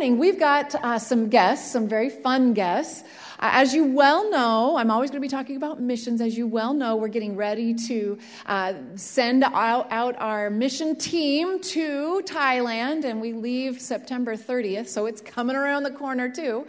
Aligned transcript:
morning 0.00 0.18
we've 0.18 0.40
got 0.40 0.74
uh, 0.76 0.98
some 0.98 1.28
guests, 1.28 1.70
some 1.70 1.86
very 1.86 2.08
fun 2.08 2.54
guests. 2.54 3.02
Uh, 3.38 3.50
as 3.52 3.74
you 3.74 3.84
well 3.84 4.30
know, 4.30 4.78
I'm 4.78 4.90
always 4.90 5.10
going 5.10 5.20
to 5.20 5.26
be 5.26 5.28
talking 5.28 5.56
about 5.56 5.78
missions. 5.78 6.22
As 6.22 6.38
you 6.38 6.46
well 6.46 6.72
know, 6.72 6.96
we're 6.96 7.08
getting 7.08 7.36
ready 7.36 7.74
to 7.86 8.16
uh, 8.46 8.72
send 8.94 9.44
out, 9.44 9.88
out 9.92 10.16
our 10.18 10.48
mission 10.48 10.96
team 10.96 11.60
to 11.60 12.22
Thailand, 12.24 13.04
and 13.04 13.20
we 13.20 13.34
leave 13.34 13.78
September 13.78 14.36
30th, 14.36 14.88
so 14.88 15.04
it's 15.04 15.20
coming 15.20 15.54
around 15.54 15.82
the 15.82 15.90
corner 15.90 16.30
too. 16.30 16.66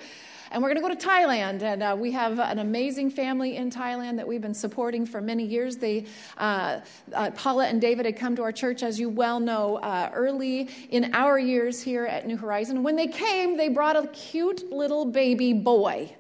And 0.52 0.62
we're 0.62 0.74
going 0.74 0.84
to 0.84 0.88
go 0.90 0.94
to 0.94 1.08
Thailand. 1.08 1.62
And 1.62 1.82
uh, 1.82 1.96
we 1.98 2.12
have 2.12 2.38
an 2.38 2.60
amazing 2.60 3.10
family 3.10 3.56
in 3.56 3.72
Thailand 3.72 4.18
that 4.18 4.28
we've 4.28 4.42
been 4.42 4.54
supporting 4.54 5.06
for 5.06 5.22
many 5.22 5.46
years. 5.46 5.78
They, 5.78 6.08
uh, 6.38 6.82
uh, 7.14 7.32
Paula 7.32 7.68
and 7.68 7.80
David 7.80 8.06
had 8.06 8.18
come 8.18 8.36
to 8.36 8.44
our 8.44 8.52
church, 8.52 8.84
as 8.84 9.00
you 9.00 9.10
well 9.10 9.40
know, 9.40 9.78
uh, 9.78 10.12
early 10.14 10.70
in 10.90 11.14
our 11.14 11.40
years 11.40 11.82
here 11.82 12.06
at 12.06 12.28
New 12.28 12.36
Horizon. 12.36 12.84
When 12.84 12.98
they 12.98 13.08
came, 13.08 13.56
they 13.56 13.70
brought 13.70 13.96
a 13.96 14.08
cute 14.08 14.70
little 14.74 15.06
baby 15.06 15.54
boy. 15.54 16.14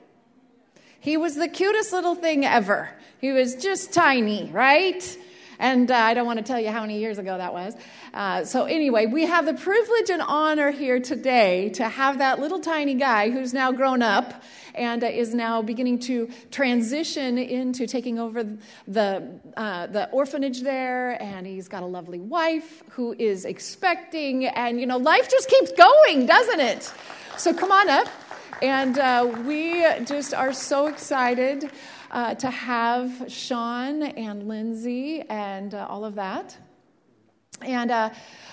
He 1.02 1.18
was 1.18 1.36
the 1.36 1.50
cutest 1.50 1.92
little 1.92 2.16
thing 2.16 2.46
ever. 2.46 2.90
He 3.20 3.32
was 3.32 3.56
just 3.56 3.92
tiny, 3.92 4.50
right? 4.54 5.18
And 5.60 5.92
uh, 5.92 5.96
I 5.96 6.14
don't 6.14 6.26
want 6.26 6.40
to 6.40 6.44
tell 6.44 6.60
you 6.60 6.70
how 6.70 6.82
many 6.82 7.00
years 7.00 7.20
ago 7.20 7.38
that 7.38 7.54
was. 7.54 7.76
Uh, 8.14 8.44
so, 8.44 8.66
anyway, 8.66 9.06
we 9.06 9.26
have 9.26 9.46
the 9.46 9.54
privilege 9.54 10.10
and 10.10 10.22
honor 10.22 10.72
here 10.72 11.00
today 11.00 11.70
to 11.70 11.88
have 11.88 12.18
that 12.18 12.40
little 12.40 12.60
tiny 12.60 12.94
guy 12.94 13.30
who's 13.30 13.54
now 13.54 13.72
grown 13.72 14.02
up 14.02 14.44
and 14.76 15.02
uh, 15.04 15.08
is 15.08 15.34
now 15.34 15.62
beginning 15.62 15.98
to 15.98 16.30
transition 16.50 17.38
into 17.38 17.88
taking 17.88 18.20
over 18.20 18.44
the, 18.86 19.40
uh, 19.56 19.88
the 19.88 20.10
orphanage 20.10 20.62
there. 20.62 21.22
And 21.22 21.48
he's 21.48 21.70
got 21.70 21.84
a 21.84 21.86
lovely 21.86 22.20
wife 22.20 22.84
who 22.90 23.16
is 23.18 23.46
expecting. 23.46 24.46
And, 24.46 24.80
you 24.80 24.88
know, 24.88 24.98
life 24.98 25.30
just 25.30 25.50
keeps 25.50 25.72
going, 25.72 26.26
doesn't 26.26 26.60
it? 26.60 26.94
So, 27.38 27.54
come 27.54 27.72
on 27.72 27.90
up. 27.90 28.10
And 28.62 29.00
uh, 29.00 29.42
we 29.46 29.86
just 30.04 30.34
are 30.34 30.52
so 30.52 30.88
excited 30.88 31.72
uh, 32.12 32.36
to 32.36 32.50
have 32.50 33.24
Sean 33.28 34.04
and 34.04 34.50
Lindsay 34.50 35.22
and 35.30 35.74
uh, 35.74 35.88
all 35.90 36.04
of 36.04 36.16
that. 36.16 36.58
And 37.64 37.92
uh, 37.92 38.10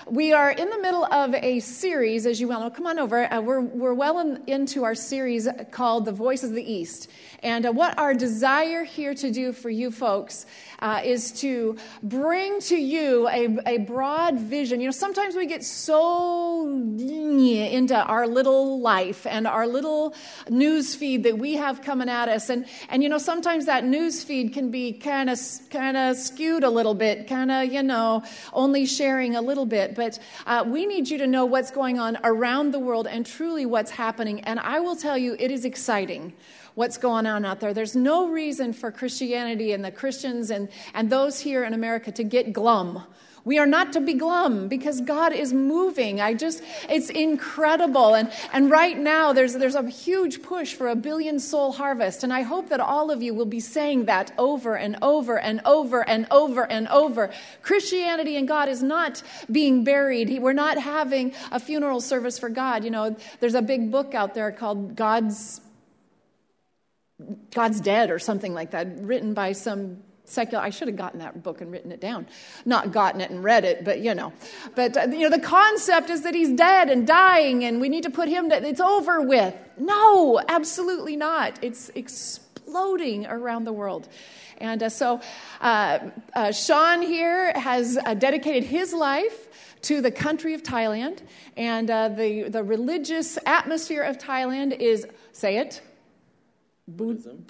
we 0.07 0.33
are 0.33 0.51
in 0.51 0.69
the 0.69 0.79
middle 0.79 1.05
of 1.05 1.35
a 1.35 1.61
series, 1.61 2.27
as 2.27 2.41
you 2.41 2.49
well 2.49 2.61
know. 2.61 2.71
Come 2.71 2.87
on 2.87 2.99
over. 2.99 3.33
Uh, 3.33 3.41
we're, 3.41 3.61
we're 3.61 3.95
well 3.95 4.19
in, 4.19 4.43
into 4.47 4.85
our 4.85 4.95
series 4.95 5.49
called 5.71 6.05
The 6.05 6.13
Voices 6.13 6.51
of 6.51 6.57
the 6.57 6.73
East. 6.73 7.11
And 7.41 7.67
uh, 7.67 7.73
what 7.73 7.99
our 7.99 8.15
desire 8.15 8.85
here 8.85 9.15
to 9.15 9.31
do 9.31 9.53
for 9.53 9.71
you 9.71 9.91
folks 9.91 10.47
uh, 10.81 11.01
is 11.05 11.33
to 11.41 11.77
bring 12.03 12.61
to 12.63 12.77
you 12.77 13.29
a, 13.29 13.59
a 13.67 13.79
broad 13.79 14.39
vision. 14.39 14.81
You 14.81 14.87
know, 14.87 14.93
sometimes 14.93 15.37
we 15.37 15.47
get 15.47 15.65
so 15.65 16.69
into 16.69 17.97
our 17.97 18.27
little 18.27 18.81
life 18.81 19.27
and 19.27 19.47
our 19.47 19.67
little 19.67 20.15
news 20.49 20.95
feed 20.95 21.23
that 21.25 21.39
we 21.39 21.55
have 21.55 21.83
coming 21.83 22.09
at 22.09 22.29
us. 22.29 22.51
And, 22.51 22.67
and 22.89 23.03
you 23.03 23.09
know, 23.09 23.19
sometimes 23.19 23.67
that 23.67 23.85
news 23.85 24.25
feed 24.25 24.53
can 24.53 24.71
be 24.71 24.93
kind 24.93 25.31
of 25.31 25.39
kind 25.71 25.97
of 25.97 26.17
skewed 26.17 26.65
a 26.65 26.71
little 26.71 26.95
bit, 26.95 27.29
kind 27.29 27.51
of, 27.51 27.73
you 27.73 27.83
know, 27.83 28.23
only 28.53 28.87
sharing 28.87 29.37
a 29.37 29.41
little 29.41 29.67
bit. 29.67 29.95
But 29.95 30.19
uh, 30.47 30.65
we 30.67 30.87
need 30.87 31.09
you 31.09 31.19
to 31.19 31.27
know 31.27 31.45
what's 31.45 31.71
going 31.71 31.99
on 31.99 32.19
around 32.25 32.73
the 32.73 32.79
world 32.79 33.07
and 33.07 33.25
truly 33.25 33.67
what's 33.67 33.91
happening. 33.91 34.41
And 34.41 34.59
I 34.61 34.81
will 34.81 34.97
tell 34.97 35.17
you, 35.17 35.37
it 35.39 35.51
is 35.51 35.65
exciting 35.65 36.33
what's 36.79 36.97
going 36.97 37.27
on 37.27 37.45
out 37.45 37.59
there. 37.59 37.75
There's 37.75 37.97
no 37.97 38.29
reason 38.29 38.73
for 38.73 38.93
Christianity 38.93 39.73
and 39.73 39.85
the 39.85 39.91
Christians 39.91 40.49
and, 40.53 40.69
and 40.95 41.11
those 41.11 41.41
here 41.41 41.65
in 41.65 41.75
America 41.75 42.13
to 42.13 42.23
get 42.23 42.53
glum. 42.53 43.03
We 43.45 43.59
are 43.59 43.67
not 43.67 43.95
to 43.95 44.01
be 44.01 44.15
glum 44.15 44.69
because 44.69 45.01
God 45.01 45.33
is 45.33 45.53
moving. 45.53 46.21
I 46.21 46.35
just, 46.35 46.63
it's 46.89 47.11
incredible. 47.11 48.15
And, 48.15 48.31
and 48.53 48.71
right 48.71 48.97
now, 48.97 49.33
there's, 49.33 49.55
there's 49.55 49.75
a 49.75 49.89
huge 49.89 50.41
push 50.41 50.75
for 50.75 50.87
a 50.87 50.95
billion 50.95 51.41
soul 51.41 51.73
harvest. 51.73 52.23
And 52.23 52.33
I 52.33 52.43
hope 52.43 52.69
that 52.69 52.79
all 52.79 53.11
of 53.11 53.23
you 53.23 53.35
will 53.35 53.47
be 53.47 53.59
saying 53.59 54.05
that 54.05 54.31
over 54.39 54.77
and 54.77 54.99
over 55.03 55.37
and 55.37 55.61
over 55.65 56.09
and 56.09 56.29
over 56.31 56.71
and 56.71 56.87
over. 56.89 57.33
Christianity 57.63 58.37
and 58.37 58.47
God 58.47 58.69
is 58.69 58.85
not 58.85 59.21
being 59.51 59.83
buried. 59.83 60.41
We're 60.41 60.53
not 60.53 60.79
having 60.79 61.33
a 61.51 61.59
funeral 61.59 62.01
service 62.01 62.39
for 62.39 62.51
God. 62.51 62.85
You 62.85 62.91
know, 62.91 63.17
there's 63.41 63.57
a 63.57 63.63
big 63.63 63.91
book 63.91 64.15
out 64.15 64.35
there 64.35 64.53
called 64.53 64.95
God's 64.95 65.61
God's 67.53 67.81
Dead 67.81 68.11
or 68.11 68.19
something 68.19 68.55
like 68.55 68.71
that, 68.71 69.01
written 69.01 69.35
by 69.35 69.53
some 69.53 69.99
secular 70.29 70.63
i 70.63 70.71
should 70.71 70.89
have 70.89 70.97
gotten 70.97 71.21
that 71.21 71.43
book 71.43 71.61
and 71.61 71.73
written 71.73 71.91
it 71.91 72.01
down. 72.01 72.27
Not 72.65 72.93
gotten 72.93 73.21
it 73.21 73.31
and 73.31 73.43
read 73.43 73.65
it 73.65 73.85
but 73.85 74.01
you 74.01 74.15
know. 74.15 74.33
But 74.75 74.97
uh, 74.97 75.07
you 75.11 75.21
know 75.21 75.31
the 75.31 75.43
concept 75.43 76.11
is 76.11 76.23
that 76.23 76.35
he's 76.35 76.53
dead 76.53 76.91
and 76.91 77.07
dying 77.07 77.65
and 77.65 77.81
we 77.81 77.89
need 77.89 78.03
to 78.05 78.11
put 78.11 78.29
him 78.29 78.51
to, 78.51 78.67
it's 78.67 78.81
over 78.81 79.23
with. 79.23 79.55
No 79.79 80.41
absolutely 80.49 81.17
not. 81.17 81.59
It's 81.63 81.91
exploding 81.95 83.27
around 83.27 83.65
the 83.65 83.73
world. 83.73 84.09
And 84.59 84.83
uh, 84.83 84.89
so 84.89 85.21
uh, 85.61 85.99
uh 86.35 86.53
sean 86.53 87.03
here 87.03 87.53
has 87.59 87.97
uh, 87.97 88.15
dedicated 88.15 88.65
his 88.65 88.93
life 88.93 89.47
to 89.83 90.01
the 90.03 90.11
country 90.11 90.55
of 90.55 90.63
thailand. 90.63 91.21
And 91.57 91.91
uh, 91.91 92.09
the, 92.09 92.49
the 92.49 92.63
religious 92.63 93.39
atmosphere 93.47 94.03
of 94.03 94.19
thailand 94.19 94.79
is 94.79 95.07
say 95.33 95.57
it 95.59 95.81
Buddhism. 96.89 97.45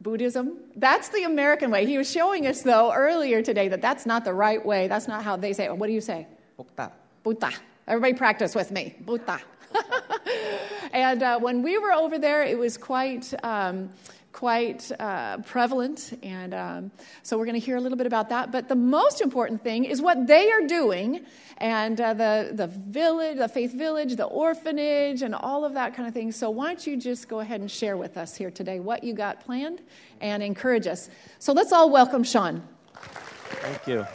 Buddhism. 0.00 0.58
That's 0.74 1.08
the 1.10 1.24
American 1.24 1.70
way. 1.70 1.86
He 1.86 1.98
was 1.98 2.10
showing 2.10 2.46
us, 2.46 2.62
though, 2.62 2.92
earlier 2.92 3.42
today 3.42 3.68
that 3.68 3.80
that's 3.80 4.06
not 4.06 4.24
the 4.24 4.32
right 4.32 4.64
way. 4.64 4.88
That's 4.88 5.06
not 5.06 5.22
how 5.22 5.36
they 5.36 5.52
say 5.52 5.64
it. 5.64 5.76
What 5.76 5.86
do 5.86 5.92
you 5.92 6.00
say? 6.00 6.26
Buddha. 6.56 6.92
Buddha. 7.22 7.52
Everybody 7.86 8.14
practice 8.14 8.54
with 8.54 8.70
me. 8.70 8.96
Buddha. 9.00 9.40
and 10.92 11.22
uh, 11.22 11.38
when 11.38 11.62
we 11.62 11.78
were 11.78 11.92
over 11.92 12.18
there, 12.18 12.42
it 12.42 12.58
was 12.58 12.76
quite. 12.76 13.32
Um, 13.44 13.90
quite 14.32 14.90
uh, 14.98 15.38
prevalent. 15.38 16.18
And 16.22 16.54
um, 16.54 16.90
so 17.22 17.38
we're 17.38 17.44
going 17.44 17.60
to 17.60 17.64
hear 17.64 17.76
a 17.76 17.80
little 17.80 17.98
bit 17.98 18.06
about 18.06 18.30
that. 18.30 18.50
But 18.50 18.68
the 18.68 18.74
most 18.74 19.20
important 19.20 19.62
thing 19.62 19.84
is 19.84 20.00
what 20.00 20.26
they 20.26 20.50
are 20.50 20.66
doing 20.66 21.24
and 21.58 22.00
uh, 22.00 22.14
the, 22.14 22.50
the 22.52 22.66
village, 22.66 23.38
the 23.38 23.48
faith 23.48 23.72
village, 23.72 24.16
the 24.16 24.24
orphanage, 24.24 25.22
and 25.22 25.34
all 25.34 25.64
of 25.64 25.74
that 25.74 25.94
kind 25.94 26.08
of 26.08 26.14
thing. 26.14 26.32
So 26.32 26.50
why 26.50 26.68
don't 26.68 26.86
you 26.86 26.96
just 26.96 27.28
go 27.28 27.40
ahead 27.40 27.60
and 27.60 27.70
share 27.70 27.96
with 27.96 28.16
us 28.16 28.34
here 28.34 28.50
today 28.50 28.80
what 28.80 29.04
you 29.04 29.14
got 29.14 29.44
planned 29.44 29.80
and 30.20 30.42
encourage 30.42 30.86
us. 30.86 31.08
So 31.38 31.52
let's 31.52 31.72
all 31.72 31.90
welcome 31.90 32.24
Sean. 32.24 32.62
Thank 32.94 33.86
you. 33.86 34.06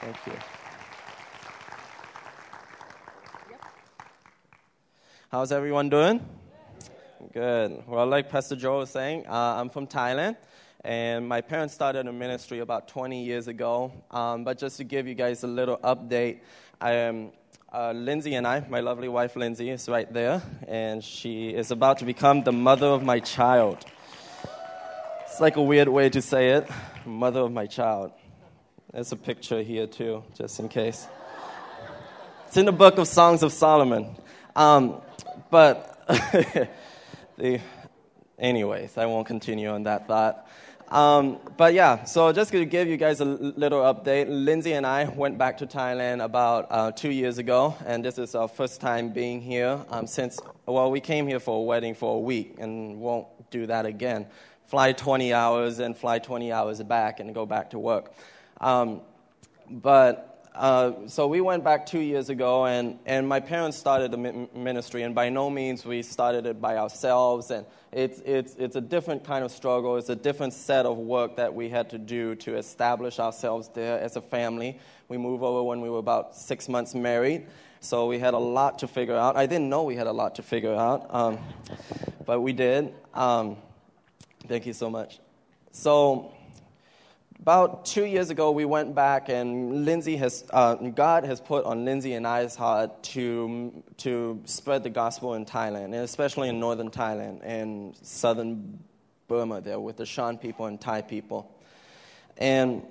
Thank 0.00 0.16
you. 0.26 0.32
How's 5.30 5.52
everyone 5.52 5.90
doing? 5.90 6.37
Good. 7.32 7.82
Well, 7.88 8.06
like 8.06 8.28
Pastor 8.28 8.54
Joe 8.54 8.78
was 8.78 8.90
saying, 8.90 9.26
uh, 9.26 9.32
I'm 9.32 9.70
from 9.70 9.88
Thailand, 9.88 10.36
and 10.84 11.28
my 11.28 11.40
parents 11.40 11.74
started 11.74 12.06
a 12.06 12.12
ministry 12.12 12.60
about 12.60 12.86
20 12.86 13.24
years 13.24 13.48
ago. 13.48 13.92
Um, 14.12 14.44
but 14.44 14.56
just 14.56 14.76
to 14.76 14.84
give 14.84 15.08
you 15.08 15.14
guys 15.14 15.42
a 15.42 15.48
little 15.48 15.78
update, 15.78 16.38
I, 16.80 17.06
um, 17.06 17.32
uh, 17.72 17.90
Lindsay 17.90 18.36
and 18.36 18.46
I, 18.46 18.64
my 18.68 18.78
lovely 18.78 19.08
wife 19.08 19.34
Lindsay, 19.34 19.68
is 19.70 19.88
right 19.88 20.10
there, 20.12 20.40
and 20.68 21.02
she 21.02 21.48
is 21.48 21.72
about 21.72 21.98
to 21.98 22.04
become 22.04 22.44
the 22.44 22.52
mother 22.52 22.86
of 22.86 23.02
my 23.02 23.18
child. 23.18 23.84
It's 25.22 25.40
like 25.40 25.56
a 25.56 25.62
weird 25.62 25.88
way 25.88 26.10
to 26.10 26.22
say 26.22 26.50
it, 26.50 26.68
mother 27.04 27.40
of 27.40 27.50
my 27.50 27.66
child. 27.66 28.12
There's 28.92 29.10
a 29.10 29.16
picture 29.16 29.60
here 29.60 29.88
too, 29.88 30.22
just 30.36 30.60
in 30.60 30.68
case. 30.68 31.08
It's 32.46 32.56
in 32.56 32.66
the 32.66 32.72
book 32.72 32.96
of 32.96 33.08
Songs 33.08 33.42
of 33.42 33.52
Solomon. 33.52 34.14
Um, 34.54 35.02
but 35.50 35.96
the, 37.38 37.60
anyways, 38.38 38.98
I 38.98 39.06
won't 39.06 39.26
continue 39.26 39.68
on 39.68 39.84
that 39.84 40.08
thought. 40.08 40.46
Um, 40.88 41.38
but 41.56 41.74
yeah, 41.74 42.04
so 42.04 42.32
just 42.32 42.50
to 42.50 42.64
give 42.64 42.88
you 42.88 42.96
guys 42.96 43.20
a 43.20 43.24
little 43.24 43.80
update, 43.82 44.26
Lindsay 44.28 44.72
and 44.72 44.86
I 44.86 45.04
went 45.04 45.38
back 45.38 45.58
to 45.58 45.66
Thailand 45.66 46.24
about 46.24 46.66
uh, 46.70 46.90
two 46.92 47.10
years 47.10 47.38
ago, 47.38 47.76
and 47.86 48.04
this 48.04 48.18
is 48.18 48.34
our 48.34 48.48
first 48.48 48.80
time 48.80 49.10
being 49.10 49.40
here 49.40 49.84
um, 49.90 50.06
since, 50.06 50.40
well, 50.66 50.90
we 50.90 51.00
came 51.00 51.26
here 51.26 51.40
for 51.40 51.58
a 51.58 51.62
wedding 51.62 51.94
for 51.94 52.16
a 52.16 52.18
week 52.18 52.56
and 52.58 52.98
won't 52.98 53.28
do 53.50 53.66
that 53.66 53.86
again. 53.86 54.26
Fly 54.66 54.92
20 54.92 55.32
hours 55.32 55.78
and 55.78 55.96
fly 55.96 56.18
20 56.18 56.50
hours 56.50 56.82
back 56.82 57.20
and 57.20 57.34
go 57.34 57.46
back 57.46 57.70
to 57.70 57.78
work. 57.78 58.14
Um, 58.60 59.02
but 59.70 60.37
uh, 60.58 61.06
so 61.06 61.28
we 61.28 61.40
went 61.40 61.62
back 61.62 61.86
two 61.86 62.00
years 62.00 62.30
ago, 62.30 62.66
and, 62.66 62.98
and 63.06 63.28
my 63.28 63.38
parents 63.38 63.76
started 63.76 64.10
the 64.10 64.48
ministry, 64.52 65.04
and 65.04 65.14
by 65.14 65.28
no 65.28 65.48
means 65.48 65.84
we 65.84 66.02
started 66.02 66.46
it 66.46 66.60
by 66.60 66.76
ourselves. 66.76 67.52
And 67.52 67.64
it's, 67.92 68.18
it's, 68.24 68.56
it's 68.56 68.74
a 68.74 68.80
different 68.80 69.22
kind 69.22 69.44
of 69.44 69.52
struggle. 69.52 69.96
It's 69.96 70.08
a 70.08 70.16
different 70.16 70.52
set 70.52 70.84
of 70.84 70.98
work 70.98 71.36
that 71.36 71.54
we 71.54 71.68
had 71.68 71.88
to 71.90 71.98
do 71.98 72.34
to 72.36 72.56
establish 72.56 73.20
ourselves 73.20 73.70
there 73.72 74.00
as 74.00 74.16
a 74.16 74.20
family. 74.20 74.80
We 75.06 75.16
moved 75.16 75.44
over 75.44 75.62
when 75.62 75.80
we 75.80 75.88
were 75.88 76.00
about 76.00 76.34
six 76.34 76.68
months 76.68 76.92
married, 76.92 77.46
so 77.78 78.08
we 78.08 78.18
had 78.18 78.34
a 78.34 78.38
lot 78.38 78.80
to 78.80 78.88
figure 78.88 79.16
out. 79.16 79.36
I 79.36 79.46
didn't 79.46 79.68
know 79.68 79.84
we 79.84 79.94
had 79.94 80.08
a 80.08 80.12
lot 80.12 80.34
to 80.34 80.42
figure 80.42 80.74
out, 80.74 81.06
um, 81.14 81.38
but 82.26 82.40
we 82.40 82.52
did. 82.52 82.92
Um, 83.14 83.58
thank 84.48 84.66
you 84.66 84.72
so 84.72 84.90
much. 84.90 85.20
So 85.70 86.32
about 87.40 87.86
two 87.86 88.04
years 88.04 88.30
ago, 88.30 88.50
we 88.50 88.64
went 88.64 88.94
back, 88.94 89.28
and 89.28 89.84
Lindsay 89.84 90.16
has, 90.16 90.44
uh, 90.50 90.74
God 90.74 91.24
has 91.24 91.40
put 91.40 91.64
on 91.64 91.84
Lindsay 91.84 92.14
and 92.14 92.26
I's 92.26 92.54
heart 92.54 93.02
to, 93.14 93.82
to 93.98 94.42
spread 94.44 94.82
the 94.82 94.90
gospel 94.90 95.34
in 95.34 95.46
Thailand, 95.46 95.86
and 95.86 95.94
especially 95.96 96.48
in 96.48 96.60
northern 96.60 96.90
Thailand 96.90 97.40
and 97.42 97.96
southern 98.02 98.78
Burma 99.28 99.60
there 99.60 99.78
with 99.78 99.96
the 99.96 100.06
Shan 100.06 100.38
people 100.38 100.66
and 100.66 100.80
Thai 100.80 101.02
people. 101.02 101.54
And, 102.36 102.82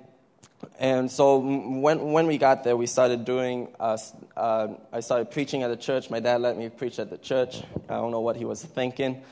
and 0.78 1.10
so 1.10 1.38
when, 1.38 2.12
when 2.12 2.26
we 2.26 2.38
got 2.38 2.64
there, 2.64 2.76
we 2.76 2.86
started 2.86 3.24
doing, 3.24 3.68
uh, 3.78 3.98
uh, 4.36 4.68
I 4.92 5.00
started 5.00 5.30
preaching 5.30 5.62
at 5.62 5.68
the 5.68 5.76
church. 5.76 6.10
My 6.10 6.20
dad 6.20 6.40
let 6.40 6.56
me 6.56 6.68
preach 6.68 6.98
at 6.98 7.10
the 7.10 7.18
church. 7.18 7.62
I 7.88 7.94
don't 7.94 8.10
know 8.10 8.20
what 8.20 8.36
he 8.36 8.44
was 8.44 8.64
thinking. 8.64 9.22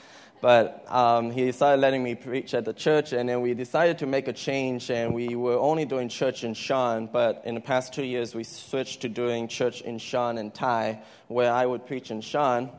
But 0.41 0.85
um, 0.93 1.31
he 1.31 1.51
started 1.53 1.81
letting 1.81 2.03
me 2.03 2.15
preach 2.15 2.53
at 2.53 2.65
the 2.65 2.73
church, 2.73 3.13
and 3.13 3.29
then 3.29 3.41
we 3.41 3.55
decided 3.55 3.99
to 3.99 4.07
make 4.07 4.29
a 4.29 4.33
change, 4.33 4.91
and 4.91 5.15
we 5.15 5.35
were 5.35 5.59
only 5.59 5.85
doing 5.85 6.09
church 6.09 6.45
in 6.45 6.53
Shan, 6.53 7.09
but 7.11 7.43
in 7.45 7.55
the 7.55 7.61
past 7.61 7.95
two 7.95 8.05
years, 8.05 8.35
we 8.35 8.45
switched 8.45 9.01
to 9.03 9.09
doing 9.09 9.49
church 9.49 9.81
in 9.81 9.99
Shan 9.99 10.39
and 10.39 10.53
Thai, 10.53 11.03
where 11.29 11.53
I 11.53 11.65
would 11.65 11.87
preach 11.87 12.11
in 12.11 12.21
Shan, 12.21 12.71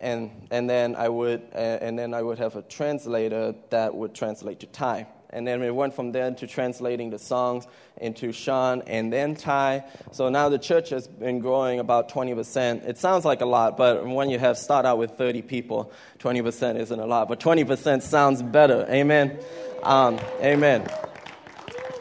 and, 0.00 0.30
and, 0.50 0.70
then 0.70 0.96
I 0.96 1.08
would, 1.08 1.42
and 1.52 1.98
then 1.98 2.14
I 2.14 2.22
would 2.22 2.38
have 2.38 2.56
a 2.56 2.62
translator 2.62 3.54
that 3.70 3.94
would 3.94 4.14
translate 4.14 4.60
to 4.60 4.66
Thai. 4.66 5.06
And 5.32 5.46
then 5.46 5.60
we 5.60 5.70
went 5.70 5.94
from 5.94 6.12
there 6.12 6.30
to 6.30 6.46
translating 6.46 7.10
the 7.10 7.18
songs 7.18 7.66
into 7.96 8.32
Shan 8.32 8.82
and 8.86 9.12
then 9.12 9.36
Thai. 9.36 9.84
So 10.12 10.28
now 10.28 10.48
the 10.48 10.58
church 10.58 10.90
has 10.90 11.06
been 11.06 11.38
growing 11.38 11.78
about 11.78 12.10
20%. 12.10 12.86
It 12.86 12.98
sounds 12.98 13.24
like 13.24 13.40
a 13.40 13.46
lot, 13.46 13.76
but 13.76 14.06
when 14.06 14.30
you 14.30 14.38
have 14.38 14.58
start 14.58 14.86
out 14.86 14.98
with 14.98 15.12
30 15.12 15.42
people, 15.42 15.92
20% 16.18 16.76
isn't 16.76 17.00
a 17.00 17.06
lot. 17.06 17.28
But 17.28 17.40
20% 17.40 18.02
sounds 18.02 18.42
better. 18.42 18.86
Amen. 18.88 19.38
Um, 19.82 20.18
amen. 20.42 20.88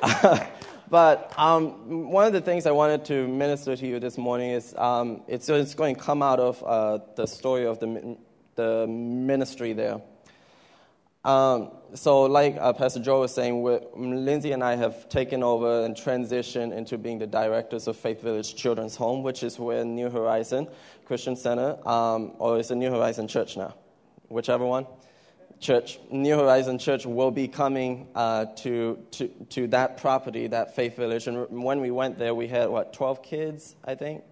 but 0.90 1.34
um, 1.38 2.10
one 2.10 2.26
of 2.26 2.34
the 2.34 2.42
things 2.42 2.66
I 2.66 2.72
wanted 2.72 3.06
to 3.06 3.28
minister 3.28 3.76
to 3.76 3.88
you 3.88 4.00
this 4.00 4.18
morning 4.18 4.52
is 4.52 4.74
um, 4.76 5.22
it's, 5.28 5.50
it's, 5.50 5.76
going 5.76 5.96
to 5.96 6.02
come 6.02 6.24
out 6.24 6.40
of 6.40 6.64
uh, 6.64 7.00
the 7.16 7.26
story 7.26 7.66
of 7.66 7.80
the, 7.80 8.18
the 8.56 8.88
ministry 8.88 9.74
there. 9.74 10.02
Um, 11.26 11.72
so, 11.96 12.24
like 12.24 12.56
uh, 12.60 12.72
Pastor 12.72 13.02
Joe 13.02 13.22
was 13.22 13.34
saying, 13.34 13.64
Lindsay 13.96 14.54
and 14.54 14.64
I 14.64 14.76
have 14.76 15.10
taken 15.10 15.44
over 15.44 15.84
and 15.84 15.96
transitioned 15.96 16.72
into 16.72 16.98
being 16.98 17.20
the 17.20 17.28
directors 17.28 17.88
of 17.88 17.98
Faith 17.98 18.22
Village 18.22 18.56
Children's 18.56 18.96
Home, 18.96 19.22
which 19.24 19.44
is 19.44 19.60
where 19.60 19.84
New 19.84 20.10
Horizon 20.10 20.68
Christian 21.06 21.36
Center, 21.36 21.78
um, 21.88 22.34
or 22.40 22.60
is 22.60 22.72
it 22.72 22.76
New 22.76 22.92
Horizon 22.92 23.28
Church 23.28 23.58
now? 23.58 23.76
Whichever 24.30 24.66
one. 24.66 24.86
Church, 25.60 26.00
New 26.10 26.38
Horizon 26.38 26.80
Church 26.80 27.06
will 27.06 27.32
be 27.32 27.48
coming 27.48 28.08
uh, 28.16 28.46
to, 28.58 28.98
to, 29.12 29.28
to 29.50 29.68
that 29.68 29.98
property, 29.98 30.48
that 30.48 30.74
Faith 30.74 30.96
Village. 30.96 31.28
And 31.28 31.64
when 31.64 31.82
we 31.82 31.92
went 31.92 32.18
there, 32.18 32.34
we 32.34 32.48
had, 32.48 32.70
what, 32.70 32.94
12 32.94 33.22
kids, 33.22 33.76
I 33.84 33.96
think? 33.96 34.24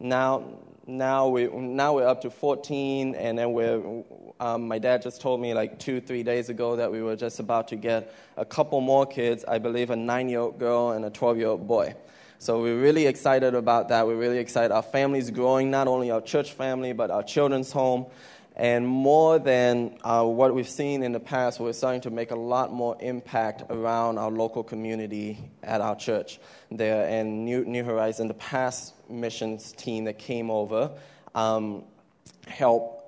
Now, 0.00 0.44
now, 0.86 1.28
we, 1.28 1.46
now 1.46 1.94
we're 1.94 2.06
up 2.06 2.22
to 2.22 2.30
14, 2.30 3.14
and 3.14 3.38
then 3.38 3.52
we're, 3.52 4.02
um, 4.40 4.66
my 4.66 4.78
dad 4.78 5.02
just 5.02 5.20
told 5.20 5.40
me 5.40 5.54
like 5.54 5.78
two, 5.78 6.00
three 6.00 6.22
days 6.22 6.48
ago 6.48 6.76
that 6.76 6.90
we 6.90 7.02
were 7.02 7.16
just 7.16 7.38
about 7.38 7.68
to 7.68 7.76
get 7.76 8.14
a 8.36 8.44
couple 8.44 8.80
more 8.80 9.06
kids, 9.06 9.44
I 9.46 9.58
believe 9.58 9.90
a 9.90 9.96
nine 9.96 10.28
year 10.28 10.40
old 10.40 10.58
girl 10.58 10.92
and 10.92 11.04
a 11.04 11.10
12 11.10 11.36
year 11.36 11.48
old 11.48 11.68
boy. 11.68 11.94
So 12.38 12.62
we're 12.62 12.80
really 12.80 13.06
excited 13.06 13.54
about 13.54 13.90
that. 13.90 14.06
We're 14.06 14.16
really 14.16 14.38
excited. 14.38 14.72
Our 14.72 14.82
family's 14.82 15.30
growing, 15.30 15.70
not 15.70 15.86
only 15.86 16.10
our 16.10 16.22
church 16.22 16.52
family, 16.52 16.94
but 16.94 17.10
our 17.10 17.22
children's 17.22 17.70
home. 17.70 18.06
And 18.56 18.88
more 18.88 19.38
than 19.38 19.98
uh, 20.02 20.24
what 20.24 20.54
we've 20.54 20.68
seen 20.68 21.02
in 21.02 21.12
the 21.12 21.20
past, 21.20 21.60
we're 21.60 21.74
starting 21.74 22.00
to 22.02 22.10
make 22.10 22.30
a 22.30 22.36
lot 22.36 22.72
more 22.72 22.96
impact 23.00 23.64
around 23.70 24.18
our 24.18 24.30
local 24.30 24.64
community 24.64 25.38
at 25.62 25.82
our 25.82 25.94
church 25.94 26.40
there. 26.70 27.06
And 27.06 27.44
New, 27.44 27.64
New 27.64 27.84
Horizon, 27.84 28.28
the 28.28 28.34
past 28.34 28.94
missions 29.10 29.72
team 29.72 30.04
that 30.04 30.18
came 30.18 30.50
over, 30.50 30.90
um, 31.34 31.84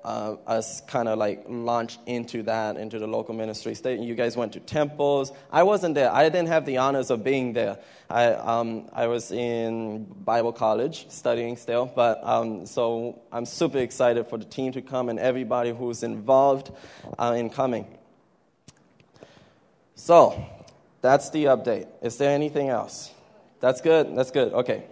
uh, 0.03 0.35
us 0.47 0.81
kind 0.81 1.07
of 1.07 1.17
like 1.17 1.45
launch 1.47 1.97
into 2.05 2.43
that, 2.43 2.77
into 2.77 2.99
the 2.99 3.07
local 3.07 3.33
ministry. 3.33 3.73
State 3.73 3.99
you 3.99 4.15
guys 4.15 4.35
went 4.35 4.53
to 4.53 4.59
temples. 4.59 5.31
I 5.51 5.63
wasn't 5.63 5.95
there. 5.95 6.11
I 6.11 6.23
didn't 6.23 6.47
have 6.47 6.65
the 6.65 6.77
honors 6.77 7.09
of 7.09 7.23
being 7.23 7.53
there. 7.53 7.77
I, 8.09 8.27
um, 8.33 8.89
I 8.93 9.07
was 9.07 9.31
in 9.31 10.03
Bible 10.03 10.51
college 10.51 11.09
studying 11.09 11.55
still, 11.55 11.91
but 11.95 12.21
um, 12.23 12.65
so 12.65 13.21
I'm 13.31 13.45
super 13.45 13.77
excited 13.77 14.27
for 14.27 14.37
the 14.37 14.45
team 14.45 14.71
to 14.73 14.81
come 14.81 15.09
and 15.09 15.19
everybody 15.19 15.71
who's 15.71 16.03
involved 16.03 16.71
uh, 17.17 17.35
in 17.37 17.49
coming. 17.49 17.87
So 19.95 20.45
that's 21.01 21.29
the 21.29 21.45
update. 21.45 21.87
Is 22.01 22.17
there 22.17 22.31
anything 22.31 22.69
else? 22.69 23.11
That's 23.61 23.79
good. 23.79 24.15
That's 24.17 24.31
good. 24.31 24.51
Okay. 24.51 24.83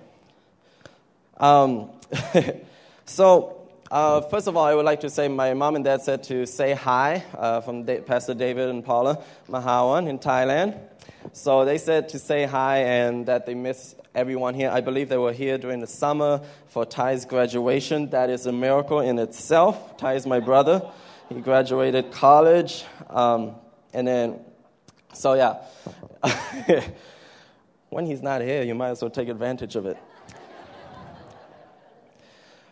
Um, 1.41 1.89
so 3.05 3.67
uh, 3.89 4.21
first 4.21 4.47
of 4.47 4.55
all, 4.55 4.63
I 4.63 4.75
would 4.75 4.85
like 4.85 4.99
to 4.99 5.09
say 5.09 5.27
my 5.27 5.55
mom 5.55 5.75
and 5.75 5.83
dad 5.83 6.03
said 6.03 6.21
to 6.25 6.45
say 6.45 6.73
hi 6.73 7.25
uh, 7.35 7.61
from 7.61 7.83
Pastor 7.83 8.35
David 8.35 8.69
and 8.69 8.85
Paula 8.85 9.23
Mahawon 9.49 10.07
in 10.07 10.19
Thailand. 10.19 10.79
So 11.33 11.65
they 11.65 11.79
said 11.79 12.09
to 12.09 12.19
say 12.19 12.45
hi 12.45 12.83
and 12.83 13.25
that 13.25 13.47
they 13.47 13.55
miss 13.55 13.95
everyone 14.13 14.53
here. 14.53 14.69
I 14.69 14.81
believe 14.81 15.09
they 15.09 15.17
were 15.17 15.33
here 15.33 15.57
during 15.57 15.79
the 15.79 15.87
summer 15.87 16.41
for 16.67 16.85
Ty's 16.85 17.25
graduation. 17.25 18.11
That 18.11 18.29
is 18.29 18.45
a 18.45 18.51
miracle 18.51 18.99
in 18.99 19.17
itself. 19.17 19.97
Ty 19.97 20.13
is 20.13 20.27
my 20.27 20.39
brother. 20.39 20.87
He 21.29 21.41
graduated 21.41 22.11
college. 22.11 22.83
Um, 23.09 23.55
and 23.93 24.07
then, 24.07 24.41
so 25.13 25.33
yeah. 25.33 25.57
when 27.89 28.05
he's 28.05 28.21
not 28.21 28.41
here, 28.41 28.61
you 28.61 28.75
might 28.75 28.89
as 28.89 29.01
well 29.01 29.09
take 29.09 29.27
advantage 29.27 29.75
of 29.75 29.87
it. 29.87 29.97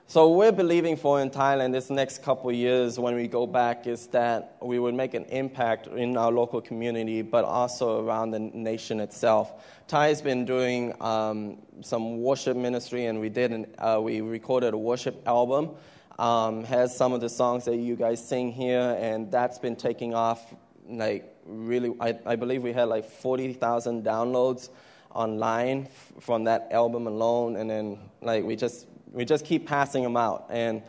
So 0.10 0.32
we're 0.32 0.52
believing 0.52 0.98
for 0.98 1.22
in 1.22 1.30
Thailand 1.30 1.72
this 1.72 1.92
next 1.92 2.24
couple 2.24 2.52
years 2.52 2.98
when 2.98 3.14
we 3.14 3.28
go 3.28 3.46
back 3.46 3.86
is 3.86 4.08
that 4.08 4.58
we 4.60 4.80
would 4.80 4.96
make 4.96 5.14
an 5.14 5.26
impact 5.26 5.86
in 5.86 6.18
our 6.18 6.32
local 6.32 6.62
community, 6.62 7.22
but 7.22 7.46
also 7.46 8.04
around 8.04 8.32
the 8.32 8.40
nation 8.40 9.02
itself. 9.02 9.64
Ty's 9.88 10.20
been 10.20 10.46
doing 10.46 11.00
um, 11.00 11.60
some 11.82 12.24
worship 12.24 12.58
ministry, 12.58 13.06
and 13.06 13.20
we 13.20 13.30
did. 13.30 13.52
An, 13.52 13.68
uh, 13.78 14.00
we 14.02 14.22
recorded 14.22 14.74
a 14.74 14.78
worship 14.80 15.22
album. 15.28 15.76
Um, 16.18 16.64
has 16.64 16.98
some 16.98 17.14
of 17.14 17.22
the 17.22 17.30
songs 17.30 17.66
that 17.66 17.78
you 17.78 17.96
guys 17.96 18.28
sing 18.28 18.52
here, 18.52 18.98
and 19.00 19.32
that's 19.32 19.60
been 19.60 19.76
taking 19.76 20.16
off. 20.16 20.56
Like 20.88 21.38
really, 21.46 21.94
I, 22.00 22.18
I 22.26 22.36
believe 22.36 22.64
we 22.64 22.74
had 22.74 22.86
like 22.86 23.06
forty 23.06 23.54
thousand 23.54 24.06
downloads 24.06 24.70
online 25.14 25.88
from 26.20 26.46
that 26.46 26.70
album 26.72 27.06
alone, 27.06 27.58
and 27.58 27.70
then 27.70 28.00
like 28.24 28.44
we 28.44 28.56
just 28.56 28.88
we 29.12 29.26
just 29.26 29.46
keep 29.46 29.68
passing 29.68 30.04
them 30.04 30.18
out. 30.18 30.48
And, 30.50 30.82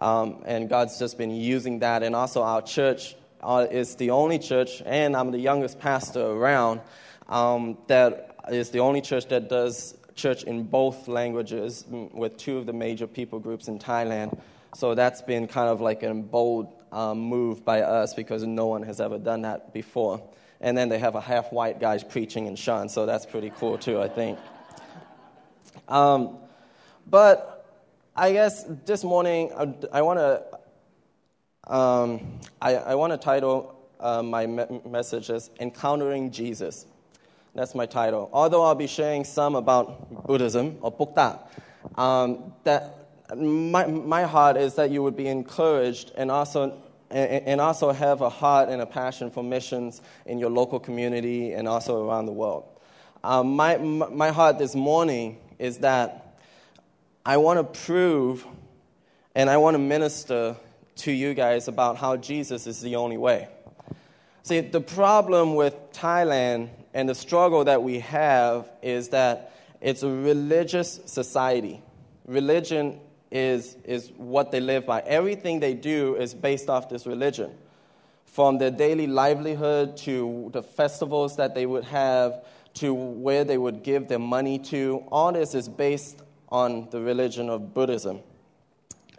um, 0.00 0.42
and 0.46 0.68
God's 0.68 0.98
just 0.98 1.18
been 1.18 1.30
using 1.30 1.80
that. 1.80 2.02
And 2.02 2.14
also, 2.14 2.42
our 2.42 2.62
church 2.62 3.14
uh, 3.42 3.66
is 3.70 3.94
the 3.96 4.10
only 4.10 4.38
church, 4.38 4.82
and 4.84 5.16
I'm 5.16 5.30
the 5.30 5.38
youngest 5.38 5.78
pastor 5.78 6.20
around, 6.20 6.80
um, 7.28 7.78
that 7.86 8.36
is 8.50 8.70
the 8.70 8.80
only 8.80 9.00
church 9.00 9.26
that 9.28 9.48
does 9.48 9.96
church 10.14 10.42
in 10.42 10.64
both 10.64 11.08
languages 11.08 11.84
mm, 11.88 12.12
with 12.12 12.36
two 12.36 12.58
of 12.58 12.66
the 12.66 12.72
major 12.72 13.06
people 13.06 13.38
groups 13.38 13.68
in 13.68 13.78
Thailand. 13.78 14.38
So 14.74 14.94
that's 14.94 15.22
been 15.22 15.46
kind 15.46 15.68
of 15.68 15.80
like 15.80 16.02
a 16.02 16.12
bold 16.12 16.74
um, 16.92 17.18
move 17.18 17.64
by 17.64 17.82
us 17.82 18.14
because 18.14 18.44
no 18.44 18.66
one 18.66 18.82
has 18.82 19.00
ever 19.00 19.18
done 19.18 19.42
that 19.42 19.72
before. 19.72 20.22
And 20.60 20.76
then 20.76 20.88
they 20.88 20.98
have 20.98 21.14
a 21.14 21.20
half 21.20 21.52
white 21.52 21.78
guy 21.78 21.98
preaching 21.98 22.46
in 22.46 22.56
Shan, 22.56 22.88
so 22.88 23.06
that's 23.06 23.24
pretty 23.24 23.52
cool 23.56 23.78
too, 23.78 24.00
I 24.00 24.08
think. 24.08 24.38
Um, 25.86 26.38
but 27.06 27.57
I 28.18 28.32
guess 28.32 28.64
this 28.84 29.04
morning 29.04 29.52
I, 29.92 30.02
want 30.02 30.18
to 30.18 31.72
um, 31.72 32.40
I, 32.60 32.74
I 32.74 32.94
want 32.96 33.12
to 33.12 33.16
title 33.16 33.78
uh, 34.00 34.24
my 34.24 34.44
me- 34.44 34.80
message 34.84 35.30
as 35.30 35.50
Encountering 35.60 36.32
Jesus. 36.32 36.86
That's 37.54 37.76
my 37.76 37.86
title. 37.86 38.28
Although 38.32 38.64
I'll 38.64 38.74
be 38.74 38.88
sharing 38.88 39.22
some 39.22 39.54
about 39.54 40.26
Buddhism 40.26 40.78
or 40.80 40.92
Bukta, 40.92 41.46
um, 41.96 42.54
that 42.64 43.06
my, 43.36 43.86
my 43.86 44.24
heart 44.24 44.56
is 44.56 44.74
that 44.74 44.90
you 44.90 45.04
would 45.04 45.16
be 45.16 45.28
encouraged 45.28 46.10
and 46.16 46.28
also 46.28 46.76
and 47.10 47.60
also 47.60 47.92
have 47.92 48.20
a 48.20 48.28
heart 48.28 48.68
and 48.68 48.82
a 48.82 48.86
passion 48.86 49.30
for 49.30 49.44
missions 49.44 50.02
in 50.26 50.40
your 50.40 50.50
local 50.50 50.80
community 50.80 51.52
and 51.52 51.68
also 51.68 52.04
around 52.04 52.26
the 52.26 52.32
world. 52.32 52.64
Um, 53.22 53.54
my, 53.54 53.76
my 53.76 54.30
heart 54.30 54.58
this 54.58 54.74
morning 54.74 55.38
is 55.60 55.78
that 55.78 56.27
I 57.28 57.36
want 57.36 57.58
to 57.58 57.80
prove 57.82 58.46
and 59.34 59.50
I 59.50 59.58
want 59.58 59.74
to 59.74 59.78
minister 59.78 60.56
to 60.96 61.12
you 61.12 61.34
guys 61.34 61.68
about 61.68 61.98
how 61.98 62.16
Jesus 62.16 62.66
is 62.66 62.80
the 62.80 62.96
only 62.96 63.18
way. 63.18 63.48
See, 64.44 64.60
the 64.60 64.80
problem 64.80 65.54
with 65.54 65.74
Thailand 65.92 66.70
and 66.94 67.06
the 67.06 67.14
struggle 67.14 67.64
that 67.64 67.82
we 67.82 67.98
have 67.98 68.70
is 68.80 69.10
that 69.10 69.52
it's 69.82 70.02
a 70.02 70.08
religious 70.08 71.00
society. 71.04 71.82
Religion 72.24 72.98
is, 73.30 73.76
is 73.84 74.10
what 74.16 74.50
they 74.50 74.60
live 74.60 74.86
by. 74.86 75.00
Everything 75.00 75.60
they 75.60 75.74
do 75.74 76.16
is 76.16 76.32
based 76.32 76.70
off 76.70 76.88
this 76.88 77.06
religion. 77.06 77.52
from 78.24 78.56
their 78.56 78.70
daily 78.70 79.06
livelihood 79.06 79.96
to 79.98 80.48
the 80.52 80.62
festivals 80.62 81.36
that 81.36 81.54
they 81.54 81.66
would 81.66 81.84
have 81.84 82.44
to 82.72 82.94
where 82.94 83.42
they 83.42 83.58
would 83.58 83.82
give 83.82 84.08
their 84.08 84.18
money 84.18 84.58
to. 84.58 85.02
All 85.10 85.32
this 85.32 85.54
is 85.54 85.68
based 85.68 86.22
on 86.50 86.88
the 86.90 87.00
religion 87.00 87.48
of 87.48 87.74
Buddhism. 87.74 88.20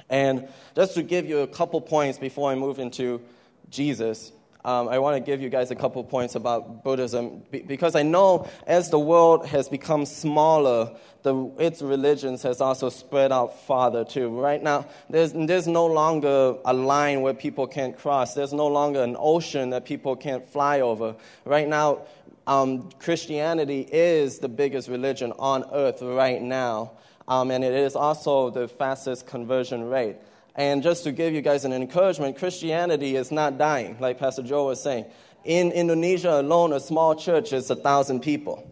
And 0.09 0.47
just 0.75 0.95
to 0.95 1.03
give 1.03 1.27
you 1.27 1.39
a 1.39 1.47
couple 1.47 1.79
points 1.81 2.17
before 2.17 2.51
I 2.51 2.55
move 2.55 2.79
into 2.79 3.21
Jesus, 3.69 4.31
um, 4.65 4.89
I 4.89 4.99
want 4.99 5.15
to 5.15 5.21
give 5.21 5.41
you 5.41 5.47
guys 5.49 5.71
a 5.71 5.75
couple 5.75 6.03
points 6.03 6.35
about 6.35 6.83
Buddhism 6.83 7.43
because 7.49 7.95
I 7.95 8.03
know 8.03 8.49
as 8.67 8.89
the 8.89 8.99
world 8.99 9.45
has 9.47 9.69
become 9.69 10.05
smaller, 10.05 10.91
the, 11.23 11.49
its 11.59 11.81
religions 11.81 12.43
has 12.43 12.59
also 12.59 12.89
spread 12.89 13.31
out 13.31 13.57
farther 13.61 14.03
too. 14.03 14.27
Right 14.27 14.61
now, 14.61 14.85
there's, 15.09 15.31
there's 15.31 15.67
no 15.67 15.85
longer 15.85 16.57
a 16.65 16.73
line 16.73 17.21
where 17.21 17.33
people 17.33 17.67
can't 17.67 17.97
cross. 17.97 18.33
There's 18.33 18.51
no 18.51 18.67
longer 18.67 19.01
an 19.01 19.15
ocean 19.17 19.69
that 19.69 19.85
people 19.85 20.17
can't 20.17 20.47
fly 20.49 20.81
over. 20.81 21.15
Right 21.45 21.67
now, 21.67 22.01
um, 22.45 22.89
Christianity 22.99 23.87
is 23.91 24.39
the 24.39 24.49
biggest 24.49 24.89
religion 24.89 25.31
on 25.39 25.63
earth 25.71 26.01
right 26.01 26.41
now, 26.41 26.91
um, 27.29 27.51
and 27.51 27.63
it 27.63 27.73
is 27.73 27.95
also 27.95 28.49
the 28.49 28.67
fastest 28.67 29.27
conversion 29.27 29.83
rate. 29.83 30.17
And 30.55 30.81
just 30.81 31.03
to 31.03 31.11
give 31.11 31.33
you 31.33 31.41
guys 31.41 31.63
an 31.63 31.71
encouragement, 31.71 32.37
Christianity 32.37 33.15
is 33.15 33.31
not 33.31 33.57
dying, 33.57 33.95
like 33.99 34.17
Pastor 34.17 34.41
Joe 34.41 34.65
was 34.65 34.81
saying. 34.81 35.05
In 35.45 35.71
Indonesia 35.71 36.41
alone, 36.41 36.73
a 36.73 36.79
small 36.79 37.15
church 37.15 37.53
is 37.53 37.69
a 37.69 37.75
thousand 37.75 38.21
people. 38.21 38.67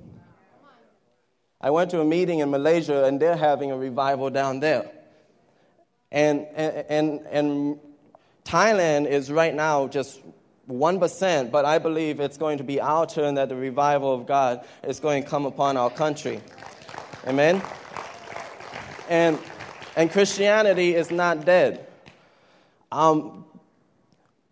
I 1.62 1.70
went 1.70 1.92
to 1.92 2.02
a 2.02 2.06
meeting 2.06 2.40
in 2.40 2.50
Malaysia, 2.50 3.06
and 3.06 3.20
they're 3.20 3.38
having 3.38 3.72
a 3.72 3.78
revival 3.78 4.30
down 4.32 4.60
there. 4.60 4.92
And, 6.12 6.48
and, 6.56 6.86
and, 6.90 7.22
and 7.28 7.80
Thailand 8.44 9.08
is 9.08 9.32
right 9.32 9.54
now 9.54 9.88
just 9.88 10.20
1%, 10.68 11.52
but 11.52 11.64
I 11.64 11.78
believe 11.78 12.20
it's 12.20 12.38
going 12.38 12.58
to 12.58 12.64
be 12.64 12.82
our 12.82 13.06
turn 13.06 13.36
that 13.36 13.50
the 13.50 13.56
revival 13.56 14.14
of 14.14 14.26
God 14.26 14.66
is 14.84 15.00
going 15.00 15.24
to 15.24 15.30
come 15.30 15.46
upon 15.46 15.78
our 15.78 15.90
country. 15.90 16.42
Amen? 17.26 17.62
And 19.10 19.40
and 19.98 20.12
Christianity 20.12 20.94
is 20.94 21.10
not 21.10 21.44
dead. 21.44 21.88
Um, 22.92 23.46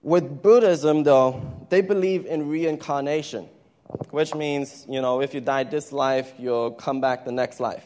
with 0.01 0.41
Buddhism, 0.41 1.03
though, 1.03 1.39
they 1.69 1.81
believe 1.81 2.25
in 2.25 2.49
reincarnation, 2.49 3.47
which 4.09 4.33
means, 4.33 4.87
you 4.89 5.01
know, 5.01 5.21
if 5.21 5.35
you 5.35 5.41
die 5.41 5.63
this 5.63 5.91
life, 5.91 6.33
you'll 6.39 6.71
come 6.71 6.99
back 6.99 7.25
the 7.25 7.31
next 7.31 7.59
life. 7.59 7.85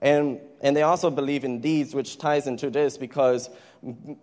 And, 0.00 0.40
and 0.62 0.74
they 0.74 0.84
also 0.84 1.10
believe 1.10 1.44
in 1.44 1.60
deeds, 1.60 1.94
which 1.94 2.16
ties 2.16 2.46
into 2.46 2.70
this 2.70 2.96
because 2.96 3.50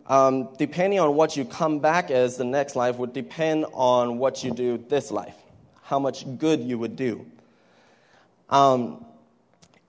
um, 0.07 0.49
depending 0.57 0.99
on 0.99 1.13
what 1.13 1.37
you 1.37 1.45
come 1.45 1.77
back 1.77 2.09
as 2.09 2.37
the 2.37 2.43
next 2.43 2.75
life 2.75 2.97
would 2.97 3.13
depend 3.13 3.67
on 3.73 4.17
what 4.17 4.43
you 4.43 4.49
do 4.49 4.83
this 4.89 5.11
life, 5.11 5.37
how 5.83 5.99
much 5.99 6.25
good 6.39 6.59
you 6.59 6.79
would 6.79 6.95
do. 6.95 7.23
Um, 8.49 9.05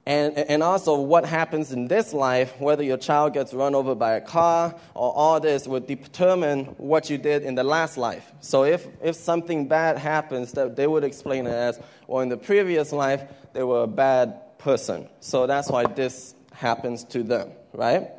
and, 0.07 0.37
and 0.37 0.63
also, 0.63 1.01
what 1.01 1.25
happens 1.25 1.73
in 1.73 1.89
this 1.89 2.13
life, 2.13 2.61
whether 2.61 2.83
your 2.83 2.99
child 2.99 3.33
gets 3.33 3.55
run 3.55 3.75
over 3.75 3.95
by 3.95 4.17
a 4.17 4.21
car 4.21 4.75
or 4.93 5.15
all 5.15 5.41
this, 5.41 5.67
would 5.67 5.87
determine 5.87 6.67
what 6.77 7.09
you 7.09 7.17
did 7.17 7.43
in 7.43 7.55
the 7.55 7.65
last 7.65 7.97
life. 7.97 8.31
So, 8.41 8.65
if, 8.65 8.87
if 9.03 9.17
something 9.17 9.67
bad 9.67 9.97
happens, 9.97 10.53
that 10.53 10.77
they 10.77 10.87
would 10.87 11.05
explain 11.05 11.47
it 11.47 11.55
as, 11.55 11.81
well, 12.07 12.21
in 12.21 12.29
the 12.29 12.37
previous 12.37 12.93
life, 12.93 13.23
they 13.55 13.63
were 13.63 13.85
a 13.85 13.87
bad 13.87 14.59
person. 14.59 15.09
So, 15.21 15.47
that's 15.47 15.71
why 15.71 15.87
this 15.87 16.35
happens 16.53 17.05
to 17.05 17.23
them, 17.23 17.53
right? 17.73 18.11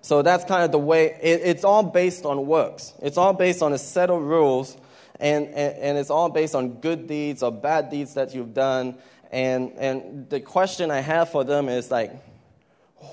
So, 0.00 0.22
that's 0.22 0.46
kind 0.46 0.64
of 0.64 0.72
the 0.72 0.78
way 0.78 1.18
it, 1.22 1.42
it's 1.44 1.64
all 1.64 1.82
based 1.82 2.24
on 2.24 2.46
works, 2.46 2.94
it's 3.02 3.18
all 3.18 3.34
based 3.34 3.60
on 3.60 3.74
a 3.74 3.78
set 3.78 4.08
of 4.08 4.22
rules, 4.22 4.78
and, 5.20 5.48
and, 5.48 5.76
and 5.76 5.98
it's 5.98 6.10
all 6.10 6.30
based 6.30 6.54
on 6.54 6.80
good 6.80 7.06
deeds 7.06 7.42
or 7.42 7.52
bad 7.52 7.90
deeds 7.90 8.14
that 8.14 8.34
you've 8.34 8.54
done 8.54 8.96
and, 9.34 9.72
and 9.78 10.30
the 10.30 10.38
question 10.38 10.92
I 10.92 11.00
have 11.00 11.30
for 11.30 11.42
them 11.42 11.68
is 11.68 11.90
like, 11.90 12.12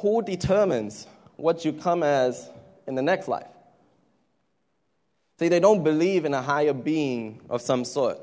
who 0.01 0.21
determines 0.21 1.07
what 1.35 1.65
you 1.65 1.73
come 1.73 2.03
as 2.03 2.47
in 2.85 2.93
the 2.93 3.01
next 3.01 3.27
life? 3.27 3.47
See, 5.39 5.49
they 5.49 5.59
don't 5.59 5.83
believe 5.83 6.25
in 6.25 6.35
a 6.35 6.41
higher 6.41 6.73
being 6.73 7.41
of 7.49 7.63
some 7.63 7.83
sort. 7.83 8.19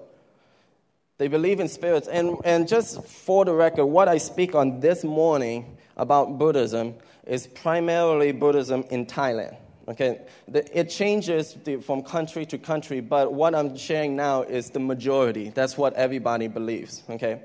They 1.19 1.27
believe 1.27 1.59
in 1.59 1.67
spirits. 1.67 2.07
And, 2.07 2.37
and 2.45 2.69
just 2.69 3.05
for 3.05 3.45
the 3.45 3.53
record, 3.53 3.87
what 3.87 4.07
I 4.07 4.19
speak 4.19 4.55
on 4.55 4.79
this 4.79 5.03
morning 5.03 5.77
about 5.97 6.39
Buddhism 6.39 6.95
is 7.27 7.49
primarily 7.49 8.31
Buddhism 8.31 8.85
in 8.91 9.07
Thailand. 9.07 9.57
Okay, 9.89 10.21
it 10.53 10.91
changes 10.91 11.57
from 11.83 12.03
country 12.03 12.47
to 12.47 12.59
country, 12.59 13.01
but 13.01 13.33
what 13.33 13.55
I'm 13.55 13.77
sharing 13.77 14.15
now 14.15 14.43
is 14.43 14.71
the 14.71 14.79
majority. 14.79 15.49
That's 15.49 15.77
what 15.77 15.95
everybody 15.95 16.47
believes. 16.47 17.03
Okay, 17.09 17.41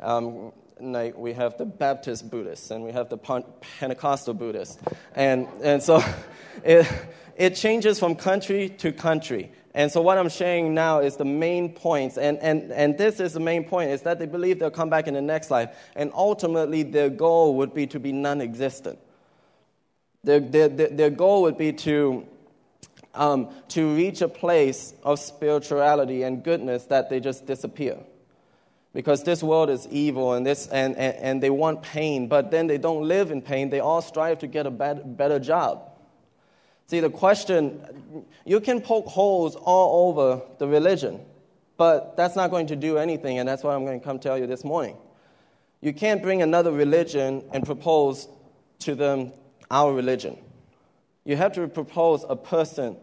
um, 0.00 0.52
we 0.80 1.32
have 1.32 1.56
the 1.56 1.64
Baptist 1.64 2.30
Buddhists 2.30 2.70
and 2.70 2.84
we 2.84 2.92
have 2.92 3.08
the 3.08 3.18
Pentecostal 3.18 4.34
Buddhists. 4.34 4.78
And, 5.14 5.48
and 5.62 5.82
so 5.82 6.02
it, 6.64 6.86
it 7.36 7.54
changes 7.54 7.98
from 7.98 8.16
country 8.16 8.68
to 8.78 8.92
country. 8.92 9.52
And 9.74 9.90
so 9.90 10.00
what 10.00 10.18
I'm 10.18 10.28
sharing 10.28 10.72
now 10.72 11.00
is 11.00 11.16
the 11.16 11.24
main 11.24 11.72
points. 11.72 12.16
And, 12.16 12.38
and, 12.38 12.70
and 12.70 12.96
this 12.96 13.18
is 13.18 13.32
the 13.32 13.40
main 13.40 13.64
point, 13.64 13.90
is 13.90 14.02
that 14.02 14.20
they 14.20 14.26
believe 14.26 14.60
they'll 14.60 14.70
come 14.70 14.88
back 14.88 15.08
in 15.08 15.14
the 15.14 15.22
next 15.22 15.50
life. 15.50 15.76
And 15.96 16.12
ultimately, 16.14 16.84
their 16.84 17.10
goal 17.10 17.56
would 17.56 17.74
be 17.74 17.88
to 17.88 17.98
be 17.98 18.12
non-existent. 18.12 19.00
Their, 20.22 20.38
their, 20.38 20.68
their 20.68 21.10
goal 21.10 21.42
would 21.42 21.58
be 21.58 21.72
to, 21.72 22.24
um, 23.14 23.50
to 23.70 23.96
reach 23.96 24.22
a 24.22 24.28
place 24.28 24.94
of 25.02 25.18
spirituality 25.18 26.22
and 26.22 26.44
goodness 26.44 26.84
that 26.84 27.10
they 27.10 27.18
just 27.18 27.44
disappear 27.44 27.98
because 28.94 29.24
this 29.24 29.42
world 29.42 29.68
is 29.68 29.86
evil 29.88 30.34
and, 30.34 30.46
this, 30.46 30.68
and, 30.68 30.96
and, 30.96 31.16
and 31.16 31.42
they 31.42 31.50
want 31.50 31.82
pain, 31.82 32.28
but 32.28 32.50
then 32.52 32.68
they 32.68 32.78
don't 32.78 33.06
live 33.06 33.32
in 33.32 33.42
pain. 33.42 33.68
They 33.68 33.80
all 33.80 34.00
strive 34.00 34.38
to 34.38 34.46
get 34.46 34.66
a 34.66 34.70
bad, 34.70 35.16
better 35.16 35.40
job. 35.40 35.90
See, 36.86 37.00
the 37.00 37.10
question 37.10 38.24
you 38.44 38.60
can 38.60 38.80
poke 38.80 39.06
holes 39.06 39.56
all 39.56 40.08
over 40.08 40.42
the 40.58 40.68
religion, 40.68 41.20
but 41.76 42.16
that's 42.16 42.36
not 42.36 42.50
going 42.50 42.68
to 42.68 42.76
do 42.76 42.96
anything, 42.96 43.38
and 43.38 43.48
that's 43.48 43.64
what 43.64 43.74
I'm 43.74 43.84
going 43.84 43.98
to 43.98 44.04
come 44.04 44.20
tell 44.20 44.38
you 44.38 44.46
this 44.46 44.62
morning. 44.62 44.96
You 45.80 45.92
can't 45.92 46.22
bring 46.22 46.40
another 46.40 46.70
religion 46.70 47.42
and 47.52 47.64
propose 47.64 48.28
to 48.80 48.94
them 48.94 49.32
our 49.70 49.92
religion. 49.92 50.38
You 51.24 51.36
have 51.36 51.52
to 51.54 51.66
propose 51.66 52.24
a 52.28 52.36
person, 52.36 52.96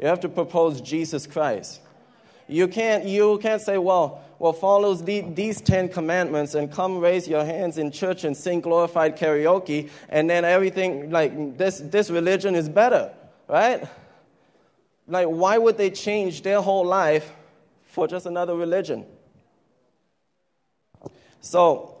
you 0.00 0.06
have 0.06 0.20
to 0.20 0.28
propose 0.28 0.80
Jesus 0.80 1.26
Christ. 1.26 1.82
You 2.48 2.66
can't, 2.66 3.04
you 3.04 3.38
can't 3.38 3.60
say, 3.60 3.76
well, 3.76 4.24
well, 4.38 4.54
follow 4.54 4.94
the, 4.94 5.20
these 5.20 5.60
Ten 5.60 5.88
Commandments 5.88 6.54
and 6.54 6.72
come 6.72 6.98
raise 6.98 7.28
your 7.28 7.44
hands 7.44 7.76
in 7.76 7.90
church 7.90 8.24
and 8.24 8.36
sing 8.36 8.60
glorified 8.60 9.18
karaoke, 9.18 9.90
and 10.08 10.30
then 10.30 10.44
everything, 10.44 11.10
like, 11.10 11.58
this, 11.58 11.78
this 11.78 12.08
religion 12.08 12.54
is 12.54 12.68
better, 12.68 13.12
right? 13.48 13.86
Like, 15.06 15.26
why 15.26 15.58
would 15.58 15.76
they 15.76 15.90
change 15.90 16.42
their 16.42 16.62
whole 16.62 16.86
life 16.86 17.30
for 17.84 18.08
just 18.08 18.26
another 18.26 18.56
religion? 18.56 19.04
So, 21.40 21.96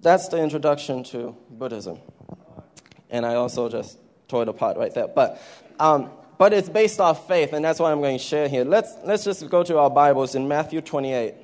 that's 0.00 0.28
the 0.28 0.40
introduction 0.40 1.02
to 1.04 1.36
Buddhism. 1.50 1.98
And 3.10 3.26
I 3.26 3.34
also 3.34 3.68
just 3.68 3.98
tore 4.28 4.42
it 4.42 4.48
apart 4.48 4.76
right 4.76 4.94
there. 4.94 5.08
But, 5.08 5.40
um, 5.80 6.10
but 6.38 6.52
it's 6.52 6.68
based 6.68 7.00
off 7.00 7.26
faith, 7.26 7.52
and 7.52 7.64
that's 7.64 7.80
what 7.80 7.92
I'm 7.92 8.00
going 8.00 8.16
to 8.16 8.24
share 8.24 8.48
here. 8.48 8.64
Let's, 8.64 8.94
let's 9.04 9.24
just 9.24 9.50
go 9.50 9.64
to 9.64 9.78
our 9.78 9.90
Bibles 9.90 10.36
in 10.36 10.46
Matthew 10.46 10.80
28. 10.80 11.34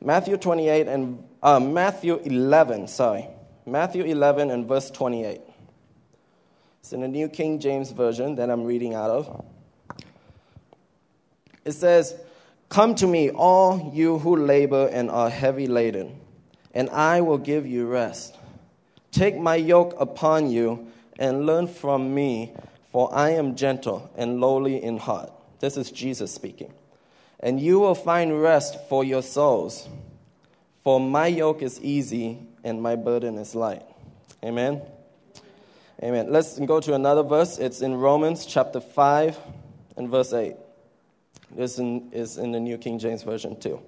Matthew 0.00 0.36
28 0.38 0.88
and 0.88 1.22
uh, 1.42 1.60
Matthew 1.60 2.16
11, 2.16 2.88
sorry. 2.88 3.28
Matthew 3.66 4.04
11 4.04 4.50
and 4.50 4.66
verse 4.66 4.90
28. 4.90 5.40
It's 6.80 6.92
in 6.92 7.02
the 7.02 7.08
New 7.08 7.28
King 7.28 7.60
James 7.60 7.92
Version 7.92 8.34
that 8.36 8.50
I'm 8.50 8.64
reading 8.64 8.94
out 8.94 9.10
of. 9.10 9.44
It 11.64 11.72
says, 11.72 12.16
Come 12.70 12.94
to 12.96 13.06
me, 13.06 13.30
all 13.30 13.92
you 13.94 14.18
who 14.18 14.36
labor 14.36 14.88
and 14.90 15.10
are 15.10 15.28
heavy 15.28 15.66
laden, 15.66 16.18
and 16.72 16.88
I 16.90 17.20
will 17.20 17.38
give 17.38 17.66
you 17.66 17.86
rest. 17.86 18.34
Take 19.12 19.36
my 19.36 19.56
yoke 19.56 19.94
upon 20.00 20.50
you 20.50 20.91
and 21.18 21.46
learn 21.46 21.66
from 21.66 22.14
me, 22.14 22.52
for 22.90 23.14
I 23.14 23.30
am 23.30 23.56
gentle 23.56 24.10
and 24.16 24.40
lowly 24.40 24.82
in 24.82 24.98
heart. 24.98 25.32
This 25.60 25.76
is 25.76 25.90
Jesus 25.90 26.32
speaking. 26.32 26.72
And 27.40 27.60
you 27.60 27.80
will 27.80 27.94
find 27.94 28.40
rest 28.42 28.78
for 28.88 29.04
your 29.04 29.22
souls, 29.22 29.88
for 30.84 31.00
my 31.00 31.26
yoke 31.26 31.62
is 31.62 31.80
easy 31.80 32.38
and 32.64 32.82
my 32.82 32.96
burden 32.96 33.38
is 33.38 33.54
light. 33.54 33.82
Amen. 34.44 34.82
Amen. 36.02 36.32
Let's 36.32 36.58
go 36.58 36.80
to 36.80 36.94
another 36.94 37.22
verse. 37.22 37.58
It's 37.58 37.80
in 37.80 37.94
Romans 37.94 38.44
chapter 38.44 38.80
5 38.80 39.38
and 39.96 40.08
verse 40.08 40.32
8. 40.32 40.56
This 41.54 41.78
is 41.78 42.38
in 42.38 42.52
the 42.52 42.60
New 42.60 42.78
King 42.78 42.98
James 42.98 43.22
Version 43.22 43.58
too. 43.60 43.80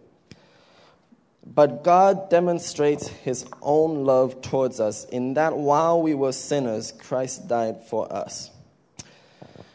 But 1.46 1.84
God 1.84 2.30
demonstrates 2.30 3.06
his 3.06 3.46
own 3.60 4.04
love 4.04 4.40
towards 4.40 4.80
us 4.80 5.04
in 5.04 5.34
that 5.34 5.56
while 5.56 6.00
we 6.00 6.14
were 6.14 6.32
sinners, 6.32 6.92
Christ 6.92 7.48
died 7.48 7.86
for 7.86 8.10
us. 8.12 8.50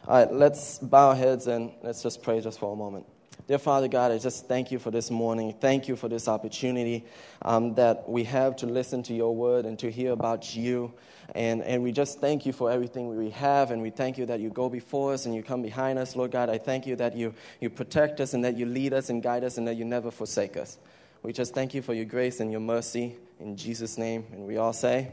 All 0.07 0.25
right, 0.25 0.33
let's 0.33 0.79
bow 0.79 1.09
our 1.09 1.15
heads 1.15 1.45
and 1.45 1.71
let's 1.83 2.01
just 2.01 2.23
pray 2.23 2.41
just 2.41 2.59
for 2.59 2.73
a 2.73 2.75
moment. 2.75 3.05
Dear 3.47 3.59
Father 3.59 3.87
God, 3.87 4.11
I 4.11 4.17
just 4.17 4.47
thank 4.47 4.71
you 4.71 4.79
for 4.79 4.91
this 4.91 5.11
morning. 5.11 5.55
Thank 5.59 5.87
you 5.87 5.95
for 5.95 6.07
this 6.07 6.27
opportunity 6.27 7.05
um, 7.43 7.75
that 7.75 8.09
we 8.09 8.23
have 8.25 8.55
to 8.57 8.65
listen 8.65 9.03
to 9.03 9.13
your 9.13 9.35
word 9.35 9.65
and 9.65 9.77
to 9.79 9.91
hear 9.91 10.11
about 10.11 10.55
you. 10.55 10.93
And, 11.35 11.63
and 11.63 11.83
we 11.83 11.91
just 11.91 12.19
thank 12.19 12.45
you 12.45 12.53
for 12.53 12.71
everything 12.71 13.15
we 13.15 13.29
have, 13.31 13.69
and 13.69 13.81
we 13.81 13.91
thank 13.91 14.17
you 14.17 14.25
that 14.27 14.39
you 14.39 14.49
go 14.49 14.69
before 14.69 15.13
us 15.13 15.27
and 15.27 15.35
you 15.35 15.43
come 15.43 15.61
behind 15.61 15.99
us. 15.99 16.15
Lord 16.15 16.31
God, 16.31 16.49
I 16.49 16.57
thank 16.57 16.87
you 16.87 16.95
that 16.97 17.15
you, 17.15 17.33
you 17.59 17.69
protect 17.69 18.19
us 18.19 18.33
and 18.33 18.43
that 18.43 18.57
you 18.57 18.65
lead 18.65 18.93
us 18.93 19.09
and 19.09 19.21
guide 19.21 19.43
us 19.43 19.57
and 19.59 19.67
that 19.67 19.75
you 19.75 19.85
never 19.85 20.09
forsake 20.09 20.57
us. 20.57 20.77
We 21.21 21.33
just 21.33 21.53
thank 21.53 21.73
you 21.73 21.81
for 21.81 21.93
your 21.93 22.05
grace 22.05 22.39
and 22.39 22.51
your 22.51 22.61
mercy 22.61 23.15
in 23.39 23.57
Jesus' 23.57 23.97
name. 23.97 24.25
And 24.31 24.47
we 24.47 24.57
all 24.57 24.73
say, 24.73 25.09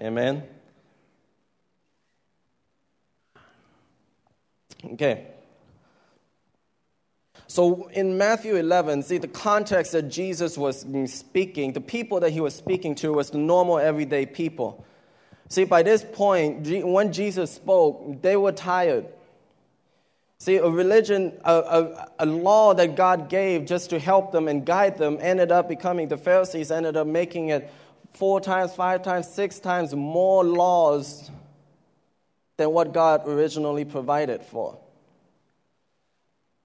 Amen. 0.00 0.42
Okay. 4.84 5.26
So 7.46 7.88
in 7.88 8.18
Matthew 8.18 8.56
11, 8.56 9.02
see 9.02 9.18
the 9.18 9.26
context 9.26 9.92
that 9.92 10.02
Jesus 10.02 10.58
was 10.58 10.84
speaking, 11.06 11.72
the 11.72 11.80
people 11.80 12.20
that 12.20 12.30
he 12.30 12.40
was 12.40 12.54
speaking 12.54 12.94
to 12.96 13.14
was 13.14 13.30
the 13.30 13.38
normal 13.38 13.78
everyday 13.78 14.26
people. 14.26 14.84
See, 15.48 15.64
by 15.64 15.82
this 15.82 16.04
point, 16.12 16.66
when 16.84 17.12
Jesus 17.12 17.50
spoke, 17.50 18.20
they 18.20 18.36
were 18.36 18.52
tired. 18.52 19.06
See, 20.40 20.56
a 20.56 20.68
religion, 20.68 21.32
a, 21.44 21.52
a, 21.52 22.08
a, 22.20 22.26
law 22.26 22.72
that 22.74 22.94
God 22.94 23.28
gave 23.28 23.66
just 23.66 23.90
to 23.90 23.98
help 23.98 24.30
them 24.30 24.46
and 24.46 24.64
guide 24.64 24.96
them 24.96 25.18
ended 25.20 25.50
up 25.50 25.68
becoming, 25.68 26.06
the 26.06 26.16
Pharisees 26.16 26.70
ended 26.70 26.96
up 26.96 27.08
making 27.08 27.48
it 27.48 27.68
four 28.12 28.40
times, 28.40 28.72
five 28.72 29.02
times, 29.02 29.28
six 29.28 29.58
times 29.58 29.94
more 29.94 30.44
laws 30.44 31.28
than 32.56 32.70
what 32.70 32.92
God 32.92 33.26
originally 33.26 33.84
provided 33.84 34.42
for. 34.42 34.78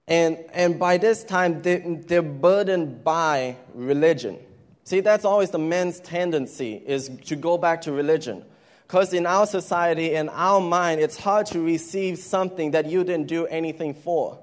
And, 0.08 0.38
and 0.54 0.78
by 0.78 0.98
this 0.98 1.24
time, 1.24 1.64
they, 1.64 1.78
they're 1.78 2.22
burdened 2.22 3.04
by 3.04 3.58
religion. 3.74 4.38
See, 4.84 5.00
that's 5.00 5.26
always 5.26 5.50
the 5.50 5.60
man's 5.60 6.00
tendency, 6.00 6.76
is 6.86 7.10
to 7.26 7.36
go 7.36 7.58
back 7.58 7.82
to 7.84 7.92
religion. 7.92 8.44
Because 8.88 9.14
in 9.14 9.26
our 9.26 9.48
society, 9.48 10.14
in 10.14 10.30
our 10.30 10.62
mind, 10.62 11.02
it's 11.02 11.18
hard 11.18 11.48
to 11.48 11.62
receive 11.62 12.20
something 12.20 12.72
that 12.72 12.86
you 12.86 13.04
didn't 13.04 13.28
do 13.28 13.48
anything 13.48 13.94
for. 13.94 14.40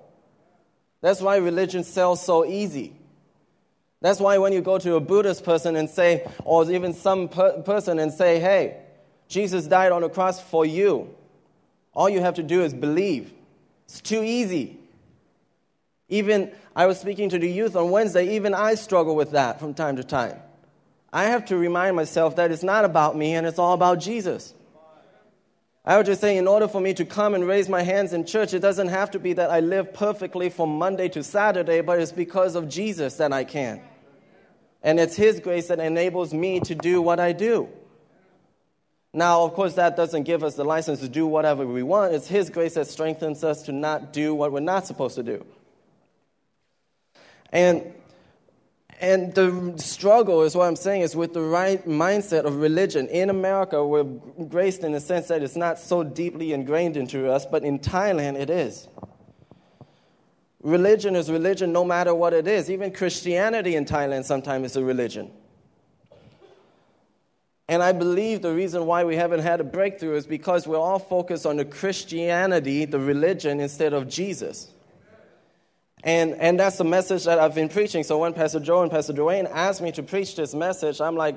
That's 1.00 1.20
why 1.20 1.36
religion 1.36 1.84
sells 1.84 2.24
so 2.24 2.44
easy. 2.44 2.94
That's 4.00 4.18
why 4.18 4.38
when 4.38 4.52
you 4.52 4.60
go 4.60 4.78
to 4.78 4.94
a 4.94 5.00
Buddhist 5.00 5.44
person 5.44 5.76
and 5.76 5.88
say, 5.88 6.26
or 6.44 6.70
even 6.70 6.94
some 6.94 7.28
per- 7.28 7.62
person 7.62 7.98
and 7.98 8.12
say, 8.12 8.40
hey, 8.40 8.78
Jesus 9.28 9.66
died 9.66 9.92
on 9.92 10.02
the 10.02 10.08
cross 10.08 10.40
for 10.40 10.64
you, 10.64 11.14
all 11.92 12.08
you 12.08 12.20
have 12.20 12.34
to 12.34 12.42
do 12.42 12.62
is 12.62 12.72
believe. 12.72 13.32
It's 13.84 14.00
too 14.00 14.22
easy. 14.22 14.78
Even 16.08 16.50
I 16.74 16.86
was 16.86 16.98
speaking 16.98 17.28
to 17.30 17.38
the 17.38 17.48
youth 17.48 17.76
on 17.76 17.90
Wednesday, 17.90 18.36
even 18.36 18.54
I 18.54 18.74
struggle 18.74 19.14
with 19.14 19.32
that 19.32 19.60
from 19.60 19.74
time 19.74 19.96
to 19.96 20.04
time. 20.04 20.40
I 21.12 21.24
have 21.24 21.46
to 21.46 21.56
remind 21.56 21.96
myself 21.96 22.36
that 22.36 22.50
it's 22.50 22.62
not 22.62 22.84
about 22.84 23.16
me 23.16 23.34
and 23.34 23.46
it's 23.46 23.58
all 23.58 23.74
about 23.74 23.98
Jesus. 23.98 24.54
I 25.84 25.96
would 25.96 26.06
just 26.06 26.20
say, 26.20 26.36
in 26.36 26.46
order 26.46 26.68
for 26.68 26.80
me 26.80 26.92
to 26.94 27.04
come 27.04 27.34
and 27.34 27.46
raise 27.46 27.68
my 27.68 27.82
hands 27.82 28.12
in 28.12 28.26
church, 28.26 28.52
it 28.52 28.60
doesn't 28.60 28.88
have 28.88 29.10
to 29.12 29.18
be 29.18 29.32
that 29.32 29.50
I 29.50 29.60
live 29.60 29.94
perfectly 29.94 30.50
from 30.50 30.78
Monday 30.78 31.08
to 31.08 31.24
Saturday, 31.24 31.80
but 31.80 31.98
it's 31.98 32.12
because 32.12 32.54
of 32.54 32.68
Jesus 32.68 33.14
that 33.16 33.32
I 33.32 33.44
can. 33.44 33.80
And 34.82 35.00
it's 35.00 35.16
His 35.16 35.40
grace 35.40 35.68
that 35.68 35.80
enables 35.80 36.34
me 36.34 36.60
to 36.60 36.74
do 36.74 37.00
what 37.00 37.18
I 37.18 37.32
do. 37.32 37.68
Now, 39.12 39.42
of 39.42 39.54
course, 39.54 39.74
that 39.74 39.96
doesn't 39.96 40.22
give 40.22 40.44
us 40.44 40.54
the 40.54 40.64
license 40.64 41.00
to 41.00 41.08
do 41.08 41.26
whatever 41.26 41.66
we 41.66 41.82
want. 41.82 42.14
It's 42.14 42.28
His 42.28 42.50
grace 42.50 42.74
that 42.74 42.86
strengthens 42.86 43.42
us 43.42 43.62
to 43.62 43.72
not 43.72 44.12
do 44.12 44.34
what 44.34 44.52
we're 44.52 44.60
not 44.60 44.86
supposed 44.86 45.16
to 45.16 45.22
do. 45.22 45.44
And, 47.50 47.92
and 49.00 49.34
the 49.34 49.74
struggle 49.78 50.42
is 50.42 50.54
what 50.54 50.68
I'm 50.68 50.76
saying 50.76 51.02
is 51.02 51.16
with 51.16 51.32
the 51.32 51.40
right 51.40 51.84
mindset 51.86 52.44
of 52.44 52.56
religion. 52.56 53.08
In 53.08 53.30
America, 53.30 53.84
we're 53.84 54.04
graced 54.04 54.84
in 54.84 54.92
the 54.92 55.00
sense 55.00 55.28
that 55.28 55.42
it's 55.42 55.56
not 55.56 55.78
so 55.78 56.02
deeply 56.02 56.52
ingrained 56.52 56.96
into 56.96 57.30
us, 57.30 57.46
but 57.46 57.62
in 57.62 57.78
Thailand, 57.78 58.36
it 58.36 58.50
is. 58.50 58.88
Religion 60.62 61.16
is 61.16 61.30
religion 61.30 61.72
no 61.72 61.82
matter 61.82 62.14
what 62.14 62.34
it 62.34 62.46
is. 62.46 62.70
Even 62.70 62.92
Christianity 62.92 63.74
in 63.74 63.86
Thailand 63.86 64.24
sometimes 64.24 64.72
is 64.72 64.76
a 64.76 64.84
religion. 64.84 65.30
And 67.66 67.82
I 67.82 67.92
believe 67.92 68.42
the 68.42 68.52
reason 68.52 68.84
why 68.84 69.04
we 69.04 69.16
haven't 69.16 69.40
had 69.40 69.60
a 69.60 69.64
breakthrough 69.64 70.16
is 70.16 70.26
because 70.26 70.66
we're 70.66 70.76
all 70.76 70.98
focused 70.98 71.46
on 71.46 71.56
the 71.56 71.64
Christianity, 71.64 72.84
the 72.84 72.98
religion, 72.98 73.60
instead 73.60 73.94
of 73.94 74.08
Jesus. 74.08 74.72
And, 76.02 76.34
and 76.34 76.58
that's 76.58 76.78
the 76.78 76.84
message 76.84 77.24
that 77.24 77.38
I've 77.38 77.54
been 77.54 77.68
preaching. 77.68 78.04
So 78.04 78.18
when 78.18 78.32
Pastor 78.32 78.60
Joe 78.60 78.82
and 78.82 78.90
Pastor 78.90 79.12
Dwayne 79.12 79.50
asked 79.50 79.82
me 79.82 79.92
to 79.92 80.02
preach 80.02 80.34
this 80.34 80.54
message, 80.54 81.00
I'm 81.00 81.16
like, 81.16 81.36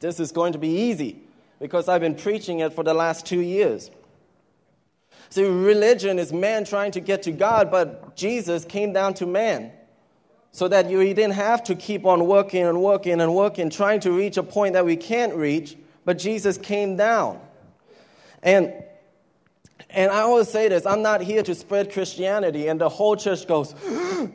this 0.00 0.18
is 0.18 0.32
going 0.32 0.52
to 0.52 0.58
be 0.58 0.68
easy 0.68 1.20
because 1.60 1.88
I've 1.88 2.00
been 2.00 2.16
preaching 2.16 2.60
it 2.60 2.72
for 2.72 2.82
the 2.82 2.94
last 2.94 3.24
two 3.24 3.40
years. 3.40 3.90
See, 5.30 5.44
religion 5.44 6.18
is 6.18 6.32
man 6.32 6.64
trying 6.64 6.92
to 6.92 7.00
get 7.00 7.22
to 7.24 7.32
God, 7.32 7.70
but 7.70 8.16
Jesus 8.16 8.64
came 8.64 8.92
down 8.92 9.14
to 9.14 9.26
man 9.26 9.72
so 10.52 10.68
that 10.68 10.88
you, 10.88 11.02
didn't 11.02 11.32
have 11.32 11.64
to 11.64 11.74
keep 11.74 12.04
on 12.04 12.26
working 12.26 12.64
and 12.64 12.80
working 12.80 13.20
and 13.20 13.34
working, 13.34 13.70
trying 13.70 13.98
to 14.00 14.12
reach 14.12 14.36
a 14.36 14.42
point 14.42 14.74
that 14.74 14.84
we 14.84 14.96
can't 14.96 15.34
reach, 15.34 15.76
but 16.04 16.18
Jesus 16.18 16.56
came 16.56 16.96
down. 16.96 17.40
And 18.42 18.72
and 19.90 20.10
I 20.10 20.20
always 20.20 20.48
say 20.48 20.68
this 20.68 20.86
I'm 20.86 21.02
not 21.02 21.20
here 21.20 21.42
to 21.42 21.54
spread 21.54 21.92
Christianity. 21.92 22.68
And 22.68 22.80
the 22.80 22.88
whole 22.88 23.16
church 23.16 23.46
goes, 23.46 23.74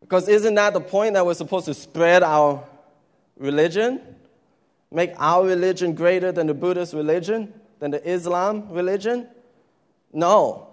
because 0.00 0.28
isn't 0.28 0.54
that 0.54 0.72
the 0.72 0.80
point 0.80 1.14
that 1.14 1.24
we're 1.24 1.34
supposed 1.34 1.66
to 1.66 1.74
spread 1.74 2.22
our 2.22 2.64
religion? 3.36 4.00
Make 4.90 5.12
our 5.18 5.46
religion 5.46 5.94
greater 5.94 6.32
than 6.32 6.48
the 6.48 6.54
Buddhist 6.54 6.94
religion, 6.94 7.54
than 7.78 7.92
the 7.92 8.08
Islam 8.08 8.68
religion? 8.70 9.28
No. 10.12 10.66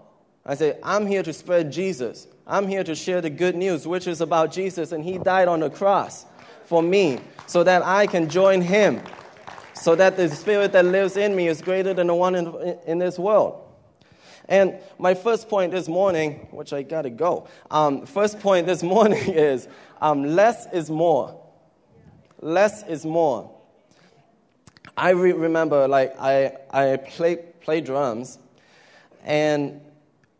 I 0.44 0.56
say, 0.56 0.80
I'm 0.82 1.06
here 1.06 1.22
to 1.22 1.34
spread 1.34 1.72
Jesus. 1.72 2.26
I'm 2.48 2.68
here 2.68 2.84
to 2.84 2.96
share 2.96 3.22
the 3.22 3.30
good 3.30 3.56
news, 3.56 3.86
which 3.86 4.08
is 4.08 4.22
about 4.22 4.52
Jesus, 4.52 4.92
and 4.92 5.04
He 5.04 5.20
died 5.20 5.48
on 5.48 5.60
the 5.60 5.70
cross 5.70 6.26
for 6.66 6.82
me 6.82 7.20
so 7.46 7.64
that 7.64 7.86
I 7.86 8.08
can 8.08 8.30
join 8.30 8.62
Him 8.62 9.02
so 9.82 9.96
that 9.96 10.18
the 10.18 10.30
spirit 10.30 10.72
that 10.74 10.86
lives 10.86 11.18
in 11.18 11.36
me 11.36 11.48
is 11.48 11.62
greater 11.62 11.94
than 11.94 12.08
the 12.08 12.16
one 12.16 12.36
in, 12.36 12.78
in 12.86 12.98
this 13.00 13.18
world. 13.18 13.64
And 14.50 14.76
my 14.98 15.14
first 15.14 15.50
point 15.50 15.72
this 15.72 15.88
morning, 15.88 16.48
which 16.52 16.72
I 16.72 16.84
gotta 16.84 17.10
go, 17.10 17.48
um, 17.70 18.06
first 18.06 18.40
point 18.40 18.66
this 18.66 18.82
morning 18.82 19.24
is 19.34 19.68
um, 20.02 20.24
less 20.24 20.72
is 20.74 20.90
more. 20.90 21.42
Less 22.40 22.84
is 22.88 23.06
more. 23.06 23.52
I 24.96 25.12
re- 25.12 25.34
remember, 25.34 25.88
like, 25.88 26.20
I, 26.20 26.58
I 26.72 26.98
play, 26.98 27.38
play 27.62 27.82
drums, 27.82 28.40
and 29.24 29.82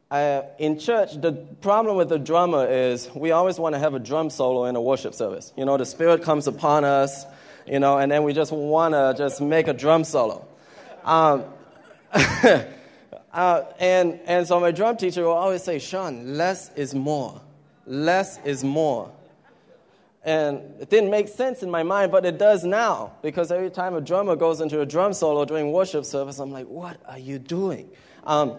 I, 0.10 0.44
in 0.58 0.80
church, 0.80 1.14
the 1.22 1.34
problem 1.62 1.98
with 1.98 2.10
the 2.10 2.18
drummer 2.18 2.66
is 2.66 3.10
we 3.14 3.32
always 3.32 3.60
want 3.60 3.76
to 3.76 3.80
have 3.80 3.94
a 3.94 4.00
drum 4.00 4.30
solo 4.30 4.66
in 4.66 4.76
a 4.76 4.82
worship 4.82 5.14
service. 5.14 5.54
You 5.58 5.66
know, 5.66 5.78
the 5.78 5.86
Spirit 5.86 6.24
comes 6.24 6.48
upon 6.48 6.86
us, 6.86 7.26
you 7.68 7.80
know, 7.80 7.98
and 7.98 8.12
then 8.12 8.24
we 8.24 8.34
just 8.34 8.52
want 8.52 8.94
to 8.94 9.14
just 9.18 9.42
make 9.42 9.68
a 9.68 9.74
drum 9.74 10.04
solo. 10.04 10.48
Um, 11.04 11.46
uh, 12.14 13.64
and, 13.80 14.20
and 14.26 14.48
so 14.48 14.60
my 14.60 14.72
drum 14.72 14.98
teacher 14.98 15.24
will 15.24 15.32
always 15.32 15.64
say, 15.64 15.80
Sean, 15.80 16.38
less 16.38 16.72
is 16.76 16.96
more. 16.96 17.42
Less 17.86 18.40
is 18.46 18.64
more. 18.64 19.12
And 20.24 20.60
it 20.82 20.90
didn't 20.90 21.10
make 21.10 21.30
sense 21.30 21.64
in 21.64 21.72
my 21.72 21.84
mind, 21.84 22.12
but 22.12 22.26
it 22.26 22.38
does 22.38 22.66
now. 22.66 23.14
Because 23.22 23.52
every 23.52 23.70
time 23.70 23.96
a 23.96 24.02
drummer 24.02 24.36
goes 24.36 24.60
into 24.60 24.82
a 24.82 24.86
drum 24.86 25.14
solo 25.14 25.46
during 25.46 25.72
worship 25.72 26.06
service, 26.06 26.40
I'm 26.40 26.52
like, 26.52 26.68
what 26.68 27.00
are 27.08 27.20
you 27.20 27.40
doing? 27.40 27.90
Um, 28.26 28.58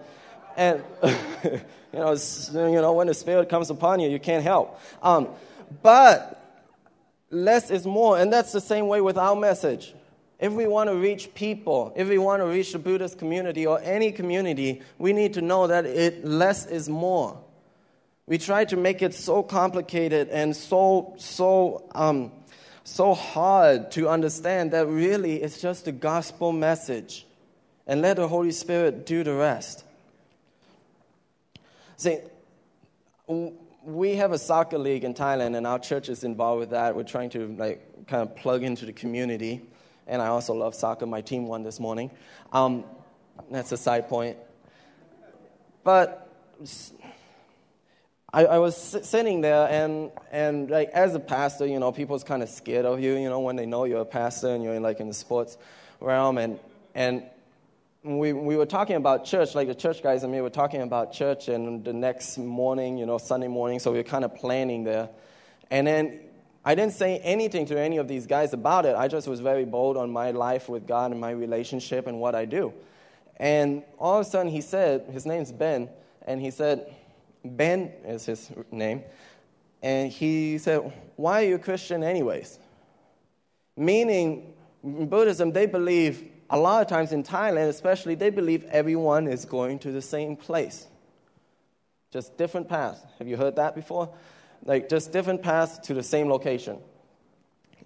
and, 0.57 0.83
you, 1.43 1.59
know, 1.93 2.13
you 2.13 2.81
know, 2.81 2.93
when 2.93 3.07
the 3.07 3.13
Spirit 3.13 3.49
comes 3.49 3.69
upon 3.69 3.99
you, 3.99 4.09
you 4.09 4.19
can't 4.19 4.43
help. 4.43 4.79
Um, 5.03 5.29
but 5.83 6.38
less 7.29 7.69
is 7.69 7.85
more. 7.85 8.17
And 8.17 8.31
that's 8.31 8.51
the 8.51 8.61
same 8.61 8.87
way 8.87 9.01
with 9.01 9.17
our 9.17 9.35
message. 9.35 9.93
If 10.39 10.53
we 10.53 10.67
want 10.67 10.89
to 10.89 10.95
reach 10.95 11.33
people, 11.33 11.91
if 11.95 12.07
we 12.07 12.17
want 12.17 12.41
to 12.41 12.47
reach 12.47 12.71
the 12.71 12.79
Buddhist 12.79 13.19
community 13.19 13.67
or 13.67 13.79
any 13.81 14.11
community, 14.11 14.81
we 14.97 15.11
need 15.11 15.33
to 15.33 15.41
know 15.41 15.67
that 15.67 15.85
it 15.85 16.23
less 16.23 16.65
is 16.65 16.87
more. 16.87 17.37
We 18.25 18.37
try 18.37 18.63
to 18.65 18.77
make 18.77 19.01
it 19.01 19.13
so 19.13 19.43
complicated 19.43 20.29
and 20.29 20.55
so 20.55 21.15
so 21.17 21.89
um, 21.93 22.31
so 22.83 23.13
hard 23.13 23.91
to 23.91 24.07
understand 24.07 24.71
that 24.71 24.87
really 24.87 25.41
it's 25.41 25.59
just 25.59 25.87
a 25.87 25.91
gospel 25.91 26.51
message, 26.51 27.25
and 27.85 28.01
let 28.01 28.17
the 28.17 28.27
Holy 28.27 28.51
Spirit 28.51 29.05
do 29.05 29.23
the 29.23 29.33
rest. 29.33 29.83
See, 31.97 32.19
we 33.83 34.15
have 34.15 34.31
a 34.31 34.37
soccer 34.37 34.77
league 34.77 35.03
in 35.03 35.13
Thailand, 35.13 35.55
and 35.55 35.65
our 35.65 35.79
church 35.79 36.09
is 36.09 36.23
involved 36.23 36.59
with 36.59 36.69
that. 36.71 36.95
We're 36.95 37.03
trying 37.03 37.29
to 37.31 37.47
like 37.57 38.07
kind 38.07 38.21
of 38.21 38.35
plug 38.35 38.63
into 38.63 38.85
the 38.85 38.93
community, 38.93 39.61
and 40.07 40.21
I 40.21 40.27
also 40.27 40.53
love 40.53 40.75
soccer. 40.75 41.05
My 41.05 41.21
team 41.21 41.47
won 41.47 41.63
this 41.63 41.79
morning. 41.79 42.11
Um, 42.51 42.83
that's 43.49 43.71
a 43.71 43.77
side 43.77 44.09
point. 44.09 44.37
But 45.83 46.29
I, 48.31 48.45
I 48.45 48.59
was 48.59 48.75
sitting 48.75 49.41
there, 49.41 49.67
and, 49.69 50.11
and 50.31 50.69
like 50.69 50.89
as 50.89 51.15
a 51.15 51.19
pastor, 51.19 51.65
you 51.65 51.79
know, 51.79 51.91
people's 51.91 52.23
kind 52.23 52.43
of 52.43 52.49
scared 52.49 52.85
of 52.85 52.99
you, 52.99 53.15
you 53.15 53.29
know, 53.29 53.39
when 53.39 53.55
they 53.55 53.65
know 53.65 53.85
you're 53.85 54.01
a 54.01 54.05
pastor 54.05 54.49
and 54.49 54.63
you're 54.63 54.75
in, 54.75 54.83
like 54.83 54.99
in 54.99 55.07
the 55.07 55.13
sports 55.13 55.57
realm. 55.99 56.37
And, 56.37 56.59
and 56.93 57.23
we, 58.03 58.31
we 58.31 58.55
were 58.55 58.65
talking 58.65 58.95
about 58.95 59.25
church, 59.25 59.55
like 59.55 59.67
the 59.67 59.75
church 59.75 60.01
guys 60.01 60.23
and 60.23 60.31
me 60.31 60.39
were 60.41 60.49
talking 60.49 60.81
about 60.81 61.11
church, 61.11 61.49
and 61.49 61.83
the 61.83 61.91
next 61.91 62.37
morning, 62.37 62.97
you 62.97 63.05
know, 63.05 63.17
Sunday 63.17 63.47
morning, 63.47 63.79
so 63.79 63.91
we 63.91 63.97
were 63.97 64.03
kind 64.03 64.23
of 64.23 64.35
planning 64.35 64.83
there. 64.83 65.09
And 65.69 65.85
then 65.85 66.21
I 66.63 66.75
didn't 66.75 66.93
say 66.93 67.19
anything 67.19 67.65
to 67.67 67.79
any 67.79 67.97
of 67.97 68.07
these 68.07 68.25
guys 68.25 68.53
about 68.53 68.85
it. 68.85 68.95
I 68.95 69.07
just 69.07 69.27
was 69.27 69.41
very 69.41 69.65
bold 69.65 69.97
on 69.97 70.09
my 70.09 70.31
life 70.31 70.69
with 70.69 70.87
God 70.87 71.11
and 71.11 71.19
my 71.19 71.31
relationship 71.31 72.07
and 72.07 72.19
what 72.21 72.35
I 72.35 72.45
do. 72.45 72.73
And 73.37 73.83
all 73.97 74.19
of 74.19 74.25
a 74.25 74.29
sudden, 74.29 74.51
he 74.51 74.61
said, 74.61 75.05
his 75.11 75.25
name's 75.25 75.51
Ben, 75.51 75.89
and 76.25 76.41
he 76.41 76.51
said, 76.51 76.93
Ben 77.43 77.91
is 78.05 78.25
his 78.25 78.49
name, 78.71 79.03
and 79.81 80.11
he 80.11 80.57
said, 80.57 80.93
Why 81.15 81.43
are 81.43 81.47
you 81.47 81.55
a 81.55 81.59
Christian, 81.59 82.03
anyways? 82.03 82.59
Meaning, 83.77 84.53
in 84.83 85.07
Buddhism, 85.07 85.51
they 85.51 85.65
believe, 85.65 86.29
a 86.49 86.57
lot 86.57 86.81
of 86.81 86.87
times 86.87 87.11
in 87.11 87.23
Thailand 87.23 87.69
especially, 87.69 88.15
they 88.15 88.29
believe 88.29 88.65
everyone 88.65 89.27
is 89.27 89.45
going 89.45 89.79
to 89.79 89.91
the 89.91 90.01
same 90.01 90.35
place. 90.35 90.87
Just 92.11 92.37
different 92.37 92.67
paths. 92.67 92.99
Have 93.19 93.27
you 93.27 93.37
heard 93.37 93.57
that 93.57 93.75
before? 93.75 94.13
Like, 94.65 94.89
just 94.89 95.11
different 95.11 95.43
paths 95.43 95.77
to 95.87 95.93
the 95.93 96.03
same 96.03 96.29
location. 96.29 96.79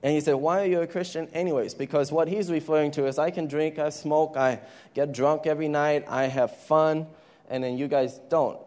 And 0.01 0.13
he 0.13 0.21
said, 0.21 0.35
Why 0.35 0.63
are 0.63 0.65
you 0.65 0.81
a 0.81 0.87
Christian, 0.87 1.27
anyways? 1.33 1.73
Because 1.73 2.11
what 2.11 2.27
he's 2.27 2.51
referring 2.51 2.91
to 2.91 3.05
is 3.07 3.19
I 3.19 3.31
can 3.31 3.47
drink, 3.47 3.79
I 3.79 3.89
smoke, 3.89 4.35
I 4.37 4.61
get 4.93 5.11
drunk 5.11 5.45
every 5.45 5.67
night, 5.67 6.05
I 6.07 6.25
have 6.25 6.55
fun, 6.55 7.07
and 7.49 7.63
then 7.63 7.77
you 7.77 7.87
guys 7.87 8.19
don't 8.29 8.59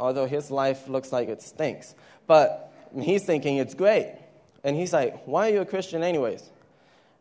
although 0.00 0.26
his 0.26 0.50
life 0.50 0.88
looks 0.88 1.12
like 1.12 1.28
it 1.28 1.42
stinks. 1.42 1.94
But 2.26 2.72
he's 2.98 3.24
thinking 3.24 3.58
it's 3.58 3.74
great. 3.74 4.16
And 4.64 4.74
he's 4.74 4.92
like, 4.92 5.26
Why 5.26 5.50
are 5.50 5.54
you 5.54 5.60
a 5.60 5.66
Christian, 5.66 6.02
anyways? 6.02 6.42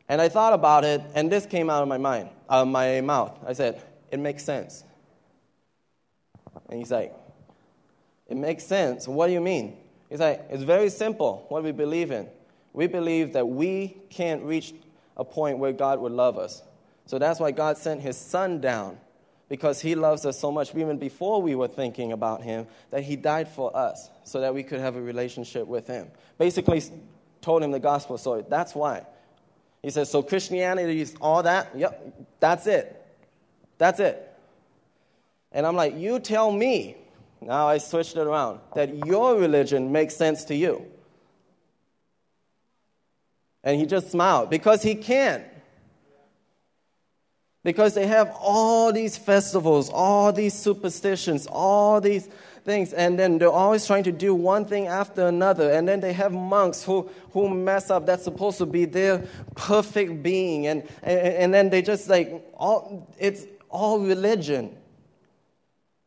And 0.10 0.20
I 0.20 0.28
thought 0.28 0.54
about 0.54 0.84
it, 0.84 1.02
and 1.14 1.32
this 1.32 1.46
came 1.46 1.70
out 1.70 1.84
of 1.84 1.88
my 1.88 2.00
mind, 2.00 2.30
out 2.50 2.64
of 2.64 2.68
my 2.68 3.00
mouth. 3.02 3.38
I 3.46 3.54
said, 3.54 3.82
It 4.12 4.20
makes 4.20 4.44
sense. 4.44 4.84
And 6.70 6.80
he's 6.80 6.92
like, 6.92 7.14
It 8.28 8.36
makes 8.36 8.66
sense. 8.66 9.08
What 9.08 9.28
do 9.28 9.34
you 9.34 9.42
mean? 9.42 9.78
He's 10.10 10.20
like, 10.20 10.46
It's 10.50 10.64
very 10.64 10.90
simple 10.90 11.46
what 11.50 11.64
we 11.64 11.72
believe 11.72 12.10
in. 12.10 12.28
We 12.74 12.88
believe 12.88 13.34
that 13.34 13.48
we 13.48 13.98
can't 14.10 14.44
reach 14.44 14.74
a 15.16 15.24
point 15.24 15.60
where 15.60 15.74
God 15.74 16.00
would 16.00 16.12
love 16.12 16.40
us. 16.40 16.64
So 17.06 17.20
that's 17.20 17.40
why 17.40 17.52
God 17.52 17.78
sent 17.78 18.02
his 18.02 18.18
son 18.18 18.62
down 18.62 18.98
because 19.48 19.82
he 19.82 19.96
loves 19.96 20.26
us 20.26 20.40
so 20.40 20.52
much, 20.52 20.76
even 20.76 20.98
before 20.98 21.42
we 21.42 21.56
were 21.56 21.68
thinking 21.68 22.12
about 22.12 22.44
him, 22.44 22.68
that 22.92 23.04
he 23.04 23.16
died 23.16 23.48
for 23.48 23.76
us 23.76 24.10
so 24.24 24.42
that 24.42 24.54
we 24.54 24.62
could 24.62 24.80
have 24.80 24.96
a 24.96 25.02
relationship 25.02 25.66
with 25.68 25.88
him. 25.88 26.10
Basically, 26.38 26.82
told 27.42 27.64
him 27.64 27.72
the 27.72 27.80
gospel 27.80 28.18
story. 28.18 28.44
That's 28.48 28.76
why. 28.76 29.06
He 29.82 29.90
says, 29.90 30.10
So 30.10 30.22
Christianity 30.22 31.02
is 31.02 31.16
all 31.22 31.44
that? 31.44 31.72
Yep, 31.76 32.26
that's 32.40 32.68
it. 32.68 32.96
That's 33.78 34.00
it. 34.00 34.26
And 35.52 35.66
I'm 35.66 35.76
like, 35.76 35.96
You 35.98 36.20
tell 36.20 36.52
me. 36.52 36.98
Now 37.42 37.68
I 37.68 37.78
switched 37.78 38.18
it 38.18 38.28
around. 38.28 38.60
That 38.76 39.06
your 39.06 39.36
religion 39.36 39.92
makes 39.92 40.16
sense 40.16 40.44
to 40.46 40.56
you. 40.56 40.86
And 43.64 43.80
he 43.80 43.86
just 43.86 44.12
smiled 44.12 44.50
because 44.50 44.84
he 44.84 44.96
can't 44.96 45.44
because 47.64 47.94
they 47.94 48.08
have 48.08 48.34
all 48.40 48.94
these 48.94 49.18
festivals, 49.18 49.90
all 49.90 50.32
these 50.32 50.54
superstitions, 50.54 51.46
all 51.48 52.00
these 52.00 52.30
things, 52.70 52.94
and 52.94 53.18
then 53.18 53.40
they're 53.40 53.50
always 53.50 53.88
trying 53.88 54.04
to 54.04 54.12
do 54.12 54.36
one 54.36 54.64
thing 54.64 54.86
after 54.86 55.28
another. 55.28 55.72
And 55.72 55.88
then 55.88 56.02
they 56.02 56.14
have 56.14 56.32
monks 56.32 56.84
who, 56.84 57.10
who 57.32 57.50
mess 57.50 57.90
up. 57.90 58.06
That's 58.06 58.24
supposed 58.24 58.60
to 58.60 58.68
be 58.68 58.86
their 58.86 59.26
perfect 59.56 60.22
being. 60.22 60.68
And, 60.68 60.84
and, 61.02 61.20
and 61.20 61.54
then 61.54 61.72
they 61.72 61.82
just 61.82 62.08
like, 62.10 62.48
all, 62.54 63.12
it's 63.18 63.46
all 63.70 64.00
religion. 64.00 64.78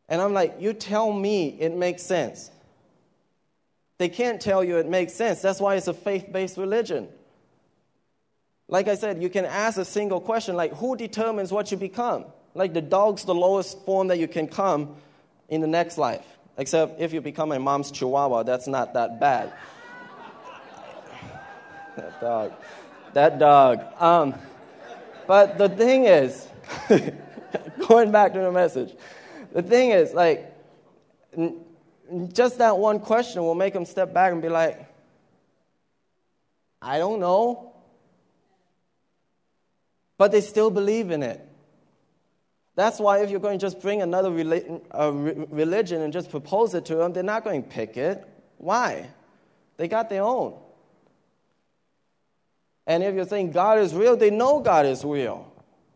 And 0.07 0.21
I'm 0.21 0.33
like, 0.33 0.55
you 0.59 0.73
tell 0.73 1.11
me 1.11 1.49
it 1.59 1.75
makes 1.75 2.01
sense. 2.03 2.49
They 3.97 4.07
can't 4.07 4.39
tell 4.39 4.63
you 4.63 4.77
it 4.77 4.87
makes 4.87 5.13
sense. 5.13 5.41
That's 5.41 5.59
why 5.59 5.75
it's 5.75 5.87
a 5.87 5.93
faith 5.93 6.31
based 6.31 6.57
religion. 6.57 7.09
Like 8.69 8.87
I 8.87 8.95
said, 8.95 9.21
you 9.21 9.29
can 9.29 9.43
ask 9.43 9.77
a 9.77 9.85
single 9.85 10.21
question 10.21 10.55
like, 10.55 10.73
who 10.75 10.95
determines 10.95 11.51
what 11.51 11.71
you 11.71 11.77
become? 11.77 12.25
Like 12.55 12.73
the 12.73 12.81
dog's 12.81 13.25
the 13.25 13.35
lowest 13.35 13.83
form 13.85 14.07
that 14.07 14.19
you 14.19 14.29
can 14.29 14.47
come 14.47 14.95
in 15.49 15.59
the 15.59 15.67
next 15.67 15.97
life. 15.97 16.25
Except 16.57 16.99
if 16.99 17.13
you 17.13 17.21
become 17.21 17.51
a 17.51 17.59
mom's 17.59 17.91
chihuahua, 17.91 18.43
that's 18.43 18.67
not 18.67 18.93
that 18.93 19.19
bad. 19.19 19.53
that 21.95 22.21
dog. 22.21 22.53
That 23.13 23.39
dog. 23.39 23.81
Um, 23.99 24.35
but 25.27 25.57
the 25.57 25.69
thing 25.69 26.05
is, 26.05 26.47
going 27.87 28.11
back 28.11 28.33
to 28.33 28.39
the 28.39 28.51
message, 28.51 28.95
the 29.51 29.61
thing 29.61 29.91
is, 29.91 30.13
like, 30.13 30.51
just 32.33 32.59
that 32.59 32.77
one 32.77 32.99
question 32.99 33.41
will 33.43 33.55
make 33.55 33.73
them 33.73 33.85
step 33.85 34.13
back 34.13 34.31
and 34.31 34.41
be 34.41 34.49
like, 34.49 34.87
I 36.81 36.97
don't 36.99 37.19
know 37.19 37.73
but 40.17 40.31
they 40.31 40.39
still 40.41 40.69
believe 40.69 41.11
in 41.11 41.23
it. 41.23 41.45
That's 42.75 42.99
why 42.99 43.19
if 43.19 43.29
you're 43.29 43.39
going 43.39 43.59
to 43.59 43.63
just 43.63 43.81
bring 43.81 44.01
another 44.01 44.29
uh, 44.91 45.11
religion 45.11 46.01
and 46.01 46.11
just 46.11 46.29
propose 46.29 46.73
it 46.73 46.85
to 46.85 46.95
them, 46.95 47.13
they're 47.13 47.21
not 47.21 47.43
going 47.43 47.61
to 47.61 47.69
pick 47.69 47.97
it. 47.97 48.27
Why? 48.57 49.09
They 49.77 49.87
got 49.87 50.09
their 50.09 50.23
own. 50.23 50.55
And 52.87 53.03
if 53.03 53.13
you're 53.15 53.27
saying 53.27 53.51
God 53.51 53.79
is 53.79 53.93
real, 53.93 54.17
they 54.17 54.29
know 54.29 54.59
God 54.59 54.85
is 54.85 55.05
real. 55.05 55.51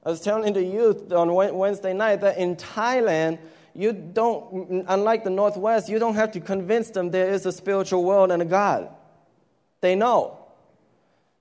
I 0.05 0.09
was 0.11 0.21
telling 0.21 0.53
the 0.53 0.63
youth 0.63 1.11
on 1.11 1.33
Wednesday 1.33 1.93
night 1.93 2.21
that 2.21 2.37
in 2.37 2.55
Thailand, 2.55 3.39
you 3.73 3.91
don't, 3.91 4.85
unlike 4.87 5.23
the 5.23 5.29
Northwest, 5.29 5.89
you 5.89 5.99
don't 5.99 6.15
have 6.15 6.31
to 6.31 6.39
convince 6.39 6.89
them 6.91 7.11
there 7.11 7.29
is 7.29 7.45
a 7.45 7.51
spiritual 7.51 8.03
world 8.03 8.31
and 8.31 8.41
a 8.41 8.45
God. 8.45 8.89
They 9.81 9.95
know. 9.95 10.39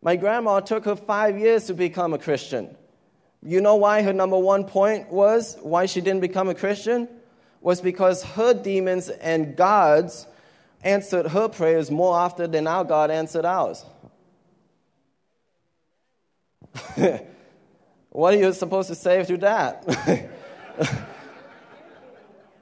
My 0.03 0.17
grandma 0.17 0.61
took 0.61 0.85
her 0.85 0.97
five 0.97 1.39
years 1.39 1.67
to 1.67 1.75
become 1.75 2.13
a 2.13 2.19
Christian. 2.19 2.77
You 3.47 3.61
know 3.61 3.77
why 3.77 4.03
her 4.03 4.13
number 4.13 4.37
one 4.37 4.65
point 4.65 5.09
was 5.09 5.57
why 5.63 5.87
she 5.87 6.01
didn't 6.01 6.21
become 6.21 6.49
a 6.49 6.55
Christian? 6.55 7.09
Was 7.61 7.81
because 7.81 8.25
her 8.25 8.53
demons 8.53 9.09
and 9.09 9.55
gods 9.55 10.27
answered 10.83 11.29
her 11.29 11.49
prayers 11.49 11.89
more 11.89 12.17
often 12.17 12.51
than 12.51 12.67
our 12.67 12.83
God 12.83 13.13
answered 13.13 13.45
ours. 13.45 13.85
what 18.11 18.35
are 18.35 18.37
you 18.37 18.53
supposed 18.53 18.89
to 18.89 18.97
say 18.97 19.25
to 19.25 19.37
that? 19.37 20.29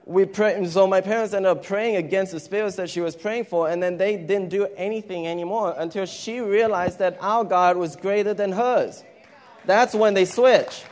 we 0.05 0.27
pray, 0.27 0.67
so 0.67 0.87
my 0.87 1.01
parents 1.01 1.33
ended 1.33 1.51
up 1.51 1.65
praying 1.65 1.97
against 1.97 2.33
the 2.33 2.41
spirits 2.41 2.77
that 2.77 2.91
she 2.91 3.01
was 3.01 3.17
praying 3.17 3.47
for, 3.47 3.71
and 3.71 3.83
then 3.83 3.97
they 3.97 4.19
didn't 4.19 4.51
do 4.51 4.67
anything 4.77 5.27
anymore 5.27 5.75
until 5.79 6.05
she 6.05 6.41
realized 6.41 6.99
that 6.99 7.17
our 7.23 7.43
God 7.43 7.79
was 7.79 7.97
greater 7.97 8.35
than 8.35 8.53
hers. 8.53 9.03
That's 9.67 9.95
when 9.95 10.15
they 10.15 10.25
switch. 10.25 10.85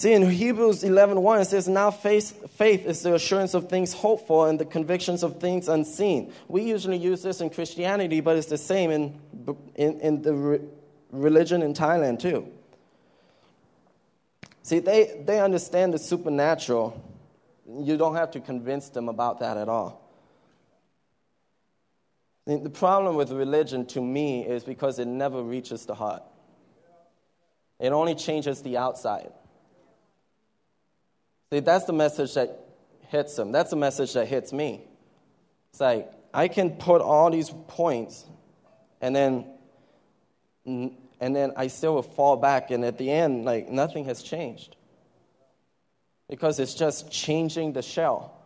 See, 0.00 0.14
in 0.14 0.30
Hebrews 0.30 0.82
11.1, 0.82 1.20
1, 1.20 1.40
it 1.42 1.44
says, 1.44 1.68
Now 1.68 1.90
faith, 1.90 2.50
faith 2.52 2.86
is 2.86 3.02
the 3.02 3.14
assurance 3.14 3.52
of 3.52 3.68
things 3.68 3.92
hoped 3.92 4.26
for 4.26 4.48
and 4.48 4.58
the 4.58 4.64
convictions 4.64 5.22
of 5.22 5.40
things 5.40 5.68
unseen. 5.68 6.32
We 6.48 6.62
usually 6.62 6.96
use 6.96 7.22
this 7.22 7.42
in 7.42 7.50
Christianity, 7.50 8.22
but 8.22 8.38
it's 8.38 8.46
the 8.46 8.56
same 8.56 8.90
in, 8.90 9.20
in, 9.74 10.00
in 10.00 10.22
the 10.22 10.32
re- 10.32 10.60
religion 11.10 11.60
in 11.60 11.74
Thailand, 11.74 12.18
too. 12.18 12.48
See, 14.62 14.78
they, 14.78 15.22
they 15.26 15.38
understand 15.38 15.92
the 15.92 15.98
supernatural. 15.98 16.98
You 17.66 17.98
don't 17.98 18.14
have 18.14 18.30
to 18.30 18.40
convince 18.40 18.88
them 18.88 19.10
about 19.10 19.40
that 19.40 19.58
at 19.58 19.68
all. 19.68 19.99
The 22.46 22.70
problem 22.70 23.16
with 23.16 23.30
religion 23.30 23.86
to 23.86 24.00
me 24.00 24.44
is 24.44 24.64
because 24.64 24.98
it 24.98 25.06
never 25.06 25.42
reaches 25.42 25.86
the 25.86 25.94
heart, 25.94 26.22
it 27.78 27.92
only 27.92 28.14
changes 28.14 28.62
the 28.62 28.76
outside. 28.76 29.32
See, 31.52 31.60
that's 31.60 31.84
the 31.84 31.92
message 31.92 32.34
that 32.34 32.60
hits 33.08 33.34
them. 33.34 33.50
That's 33.50 33.70
the 33.70 33.76
message 33.76 34.12
that 34.12 34.28
hits 34.28 34.52
me. 34.52 34.86
It's 35.72 35.80
like, 35.80 36.08
I 36.32 36.46
can 36.46 36.70
put 36.76 37.02
all 37.02 37.28
these 37.30 37.50
points 37.66 38.24
and 39.00 39.14
then 39.14 39.46
and 40.64 41.36
then 41.36 41.52
I 41.56 41.66
still 41.66 41.94
will 41.94 42.02
fall 42.02 42.36
back, 42.36 42.70
and 42.70 42.84
at 42.84 42.98
the 42.98 43.10
end, 43.10 43.44
like 43.44 43.68
nothing 43.68 44.04
has 44.06 44.22
changed. 44.22 44.76
Because 46.28 46.60
it's 46.60 46.74
just 46.74 47.10
changing 47.10 47.72
the 47.72 47.82
shell. 47.82 48.40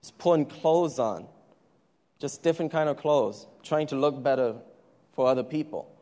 It's 0.00 0.10
putting 0.10 0.46
clothes 0.46 0.98
on, 0.98 1.28
just 2.22 2.40
different 2.40 2.70
kind 2.70 2.88
of 2.88 2.96
clothes, 2.96 3.48
trying 3.64 3.88
to 3.88 3.96
look 3.96 4.22
better 4.22 4.54
for 5.12 5.26
other 5.26 5.42
people. 5.42 5.92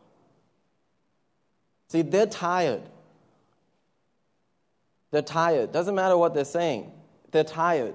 See, 1.89 2.03
they're 2.03 2.27
tired. 2.27 2.83
They're 5.11 5.23
tired. 5.23 5.73
Doesn't 5.73 5.95
matter 5.95 6.19
what 6.19 6.35
they're 6.35 6.45
saying, 6.45 6.93
they're 7.31 7.43
tired. 7.43 7.95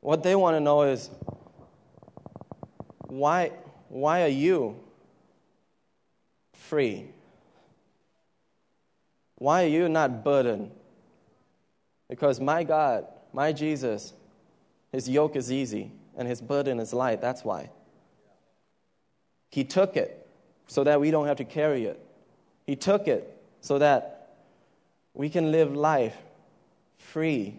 What 0.00 0.24
they 0.24 0.34
want 0.34 0.56
to 0.56 0.60
know 0.60 0.82
is 0.82 1.10
why, 3.06 3.52
why 3.88 4.24
are 4.24 4.34
you 4.34 4.74
free? 6.54 7.06
Why 9.36 9.62
are 9.62 9.68
you 9.68 9.88
not 9.88 10.24
burdened? 10.24 10.72
Because 12.10 12.40
my 12.40 12.64
God, 12.64 13.06
my 13.32 13.52
Jesus, 13.52 14.12
his 14.90 15.08
yoke 15.08 15.36
is 15.36 15.52
easy 15.52 15.92
and 16.18 16.28
his 16.28 16.42
burden 16.42 16.80
is 16.80 16.92
light. 16.92 17.22
That's 17.22 17.44
why. 17.44 17.70
He 19.50 19.64
took 19.64 19.96
it 19.96 20.28
so 20.66 20.84
that 20.84 21.00
we 21.00 21.10
don't 21.10 21.26
have 21.26 21.38
to 21.38 21.44
carry 21.44 21.84
it. 21.84 22.04
He 22.66 22.76
took 22.76 23.08
it 23.08 23.34
so 23.62 23.78
that 23.78 24.36
we 25.14 25.30
can 25.30 25.50
live 25.50 25.74
life 25.74 26.16
free 26.98 27.56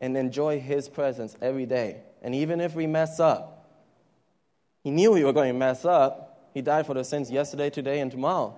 and 0.00 0.16
enjoy 0.16 0.60
his 0.60 0.88
presence 0.88 1.36
every 1.42 1.66
day. 1.66 1.98
And 2.22 2.34
even 2.34 2.60
if 2.60 2.74
we 2.74 2.86
mess 2.86 3.20
up, 3.20 3.68
he 4.82 4.90
knew 4.90 5.12
we 5.12 5.24
were 5.24 5.32
going 5.32 5.52
to 5.52 5.58
mess 5.58 5.84
up. 5.84 6.50
He 6.54 6.62
died 6.62 6.86
for 6.86 6.94
the 6.94 7.04
sins 7.04 7.30
yesterday, 7.30 7.68
today, 7.68 8.00
and 8.00 8.10
tomorrow. 8.10 8.56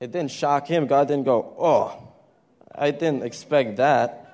It 0.00 0.10
didn't 0.12 0.30
shock 0.30 0.66
him. 0.66 0.86
God 0.86 1.08
didn't 1.08 1.24
go, 1.24 1.54
Oh, 1.58 2.08
I 2.74 2.90
didn't 2.90 3.22
expect 3.22 3.76
that. 3.76 4.24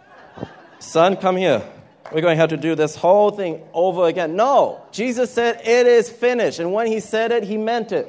Son, 0.78 1.16
come 1.16 1.36
here. 1.36 1.62
We're 2.12 2.20
going 2.20 2.36
to 2.36 2.40
have 2.40 2.50
to 2.50 2.56
do 2.56 2.74
this 2.74 2.96
whole 2.96 3.30
thing 3.30 3.62
over 3.72 4.06
again. 4.06 4.36
No, 4.36 4.82
Jesus 4.92 5.30
said, 5.30 5.60
It 5.64 5.86
is 5.86 6.10
finished. 6.10 6.58
And 6.58 6.72
when 6.72 6.86
he 6.86 7.00
said 7.00 7.32
it, 7.32 7.44
he 7.44 7.56
meant 7.56 7.92
it. 7.92 8.08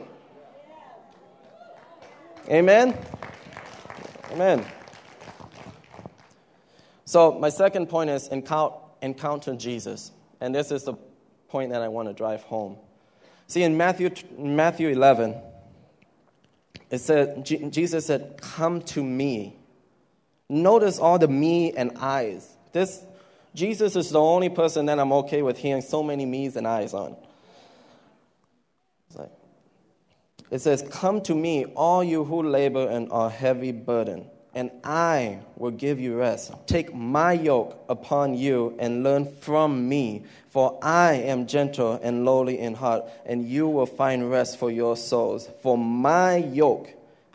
Amen? 2.49 2.97
Amen. 4.31 4.65
So, 7.05 7.31
my 7.39 7.49
second 7.49 7.87
point 7.87 8.09
is 8.09 8.27
encounter 8.27 9.55
Jesus. 9.55 10.11
And 10.41 10.53
this 10.53 10.71
is 10.71 10.83
the 10.83 10.95
point 11.47 11.71
that 11.71 11.81
I 11.81 11.87
want 11.87 12.09
to 12.09 12.13
drive 12.13 12.43
home. 12.43 12.77
See, 13.47 13.63
in 13.63 13.77
Matthew, 13.77 14.11
Matthew 14.37 14.89
11, 14.89 15.35
it 16.91 16.99
said, 16.99 17.45
Jesus 17.45 18.05
said, 18.05 18.39
Come 18.41 18.81
to 18.81 19.03
me. 19.03 19.55
Notice 20.49 20.99
all 20.99 21.17
the 21.17 21.27
me 21.27 21.71
and 21.71 21.97
I's. 21.97 22.47
This, 22.73 23.03
Jesus 23.55 23.95
is 23.95 24.11
the 24.11 24.21
only 24.21 24.49
person 24.49 24.85
that 24.85 24.99
I'm 24.99 25.11
okay 25.13 25.41
with 25.41 25.57
hearing 25.57 25.81
so 25.81 26.03
many 26.03 26.25
me's 26.25 26.55
and 26.55 26.67
I's 26.67 26.93
on. 26.93 27.15
It 30.51 30.59
says, 30.59 30.83
Come 30.89 31.21
to 31.21 31.35
me, 31.35 31.65
all 31.65 32.03
you 32.03 32.23
who 32.23 32.43
labor 32.43 32.87
and 32.87 33.11
are 33.11 33.29
heavy 33.29 33.71
burdened, 33.71 34.25
and 34.53 34.71
I 34.83 35.39
will 35.57 35.71
give 35.71 35.99
you 35.99 36.15
rest. 36.15 36.53
Take 36.67 36.93
my 36.93 37.33
yoke 37.33 37.83
upon 37.89 38.35
you 38.35 38.75
and 38.79 39.03
learn 39.03 39.25
from 39.25 39.89
me, 39.89 40.23
for 40.49 40.79
I 40.81 41.13
am 41.13 41.47
gentle 41.47 41.99
and 42.01 42.25
lowly 42.25 42.59
in 42.59 42.73
heart, 42.75 43.05
and 43.25 43.47
you 43.47 43.67
will 43.67 43.85
find 43.85 44.29
rest 44.29 44.57
for 44.57 44.69
your 44.71 44.95
souls. 44.95 45.49
For 45.61 45.77
my 45.77 46.37
yoke 46.37 46.89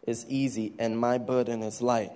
is 0.06 0.24
easy 0.28 0.72
and 0.78 0.98
my 0.98 1.18
burden 1.18 1.62
is 1.62 1.82
light. 1.82 2.12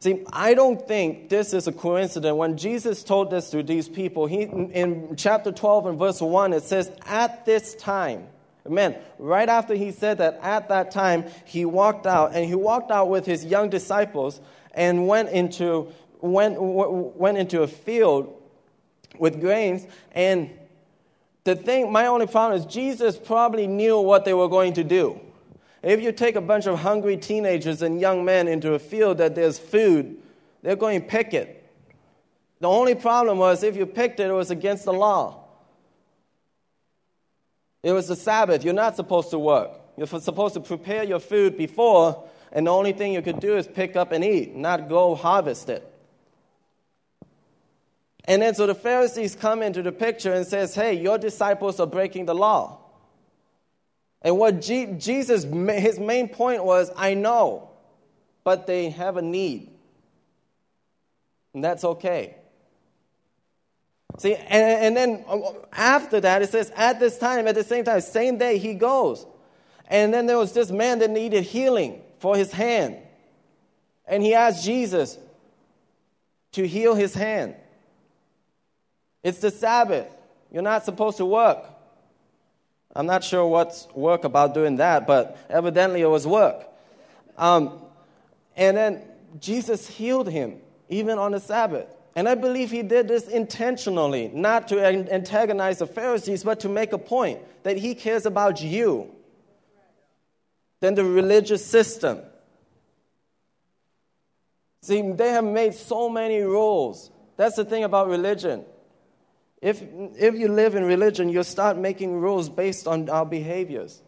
See, 0.00 0.24
I 0.32 0.54
don't 0.54 0.86
think 0.86 1.28
this 1.28 1.52
is 1.52 1.66
a 1.66 1.72
coincidence. 1.72 2.36
When 2.36 2.56
Jesus 2.56 3.02
told 3.02 3.30
this 3.30 3.50
to 3.50 3.62
these 3.62 3.88
people, 3.88 4.26
he, 4.26 4.42
in 4.42 5.16
chapter 5.16 5.50
12 5.50 5.86
and 5.86 5.98
verse 5.98 6.20
1, 6.20 6.52
it 6.52 6.62
says, 6.62 6.90
At 7.06 7.44
this 7.44 7.74
time, 7.74 8.28
Amen. 8.68 8.96
Right 9.18 9.48
after 9.48 9.74
he 9.74 9.92
said 9.92 10.18
that, 10.18 10.38
at 10.42 10.68
that 10.68 10.90
time, 10.90 11.24
he 11.46 11.64
walked 11.64 12.06
out, 12.06 12.34
and 12.34 12.44
he 12.44 12.54
walked 12.54 12.90
out 12.90 13.08
with 13.08 13.24
his 13.24 13.44
young 13.44 13.70
disciples 13.70 14.42
and 14.74 15.08
went 15.08 15.30
into, 15.30 15.90
went, 16.20 16.56
went 16.60 17.38
into 17.38 17.62
a 17.62 17.66
field 17.66 18.34
with 19.18 19.40
grains. 19.40 19.86
And 20.12 20.50
the 21.44 21.56
thing, 21.56 21.90
my 21.90 22.06
only 22.06 22.26
problem 22.26 22.60
is 22.60 22.66
Jesus 22.66 23.16
probably 23.16 23.66
knew 23.66 24.00
what 24.00 24.26
they 24.26 24.34
were 24.34 24.48
going 24.48 24.74
to 24.74 24.84
do. 24.84 25.18
If 25.82 26.02
you 26.02 26.12
take 26.12 26.36
a 26.36 26.40
bunch 26.40 26.66
of 26.66 26.80
hungry 26.80 27.16
teenagers 27.16 27.82
and 27.82 28.00
young 28.00 28.24
men 28.24 28.48
into 28.48 28.74
a 28.74 28.78
field 28.78 29.18
that 29.18 29.34
there's 29.34 29.58
food, 29.58 30.16
they're 30.62 30.76
going 30.76 31.00
to 31.00 31.06
pick 31.06 31.34
it. 31.34 31.54
The 32.60 32.68
only 32.68 32.96
problem 32.96 33.38
was 33.38 33.62
if 33.62 33.76
you 33.76 33.86
picked 33.86 34.18
it, 34.18 34.28
it 34.28 34.32
was 34.32 34.50
against 34.50 34.84
the 34.84 34.92
law. 34.92 35.44
It 37.82 37.92
was 37.92 38.08
the 38.08 38.16
Sabbath. 38.16 38.64
You're 38.64 38.74
not 38.74 38.96
supposed 38.96 39.30
to 39.30 39.38
work. 39.38 39.70
You're 39.96 40.08
supposed 40.08 40.54
to 40.54 40.60
prepare 40.60 41.04
your 41.04 41.20
food 41.20 41.56
before, 41.56 42.24
and 42.52 42.66
the 42.66 42.72
only 42.72 42.92
thing 42.92 43.12
you 43.12 43.22
could 43.22 43.38
do 43.38 43.56
is 43.56 43.68
pick 43.68 43.94
up 43.94 44.10
and 44.10 44.24
eat, 44.24 44.56
not 44.56 44.88
go 44.88 45.14
harvest 45.14 45.68
it. 45.68 45.84
And 48.24 48.42
then 48.42 48.54
so 48.54 48.66
the 48.66 48.74
Pharisees 48.74 49.36
come 49.36 49.62
into 49.62 49.82
the 49.82 49.92
picture 49.92 50.32
and 50.34 50.46
says, 50.46 50.74
"Hey, 50.74 50.94
your 50.94 51.18
disciples 51.18 51.80
are 51.80 51.86
breaking 51.86 52.26
the 52.26 52.34
law." 52.34 52.78
And 54.22 54.38
what 54.38 54.60
G- 54.60 54.94
Jesus 54.98 55.44
his 55.44 55.98
main 55.98 56.28
point 56.28 56.64
was, 56.64 56.90
I 56.96 57.14
know, 57.14 57.70
but 58.44 58.66
they 58.66 58.90
have 58.90 59.16
a 59.16 59.22
need. 59.22 59.70
And 61.54 61.62
that's 61.62 61.84
okay. 61.84 62.34
See, 64.18 64.34
and, 64.34 64.50
and 64.50 64.96
then 64.96 65.24
uh, 65.28 65.52
after 65.72 66.20
that, 66.20 66.42
it 66.42 66.50
says, 66.50 66.72
at 66.74 66.98
this 66.98 67.18
time, 67.18 67.46
at 67.46 67.54
the 67.54 67.62
same 67.62 67.84
time, 67.84 68.00
same 68.00 68.38
day, 68.38 68.58
he 68.58 68.74
goes. 68.74 69.26
And 69.86 70.12
then 70.12 70.26
there 70.26 70.38
was 70.38 70.52
this 70.52 70.70
man 70.70 70.98
that 70.98 71.10
needed 71.10 71.44
healing 71.44 72.02
for 72.18 72.36
his 72.36 72.50
hand. 72.50 72.96
And 74.06 74.22
he 74.22 74.34
asked 74.34 74.64
Jesus 74.64 75.18
to 76.52 76.66
heal 76.66 76.94
his 76.94 77.14
hand. 77.14 77.54
It's 79.22 79.38
the 79.38 79.50
Sabbath. 79.50 80.06
You're 80.50 80.62
not 80.62 80.84
supposed 80.84 81.18
to 81.18 81.26
work. 81.26 81.64
I'm 82.98 83.06
not 83.06 83.22
sure 83.22 83.46
what's 83.46 83.86
work 83.94 84.24
about 84.24 84.54
doing 84.54 84.76
that, 84.76 85.06
but 85.06 85.38
evidently 85.48 86.00
it 86.00 86.08
was 86.08 86.26
work. 86.26 86.66
Um, 87.36 87.78
and 88.56 88.76
then 88.76 89.02
Jesus 89.38 89.86
healed 89.86 90.28
him, 90.28 90.56
even 90.88 91.16
on 91.16 91.30
the 91.30 91.38
Sabbath. 91.38 91.86
And 92.16 92.28
I 92.28 92.34
believe 92.34 92.72
he 92.72 92.82
did 92.82 93.06
this 93.06 93.28
intentionally, 93.28 94.32
not 94.34 94.66
to 94.68 94.84
antagonize 94.84 95.78
the 95.78 95.86
Pharisees, 95.86 96.42
but 96.42 96.58
to 96.60 96.68
make 96.68 96.92
a 96.92 96.98
point 96.98 97.38
that 97.62 97.76
he 97.76 97.94
cares 97.94 98.26
about 98.26 98.60
you 98.60 99.14
than 100.80 100.96
the 100.96 101.04
religious 101.04 101.64
system. 101.64 102.18
See, 104.82 105.12
they 105.12 105.28
have 105.28 105.44
made 105.44 105.74
so 105.74 106.08
many 106.08 106.40
rules. 106.40 107.12
That's 107.36 107.54
the 107.54 107.64
thing 107.64 107.84
about 107.84 108.08
religion. 108.08 108.64
If, 109.60 109.82
if 110.16 110.34
you 110.34 110.48
live 110.48 110.74
in 110.74 110.84
religion, 110.84 111.28
you'll 111.28 111.44
start 111.44 111.76
making 111.76 112.20
rules 112.20 112.48
based 112.48 112.86
on 112.86 113.08
our 113.10 113.26
behaviors. 113.26 114.02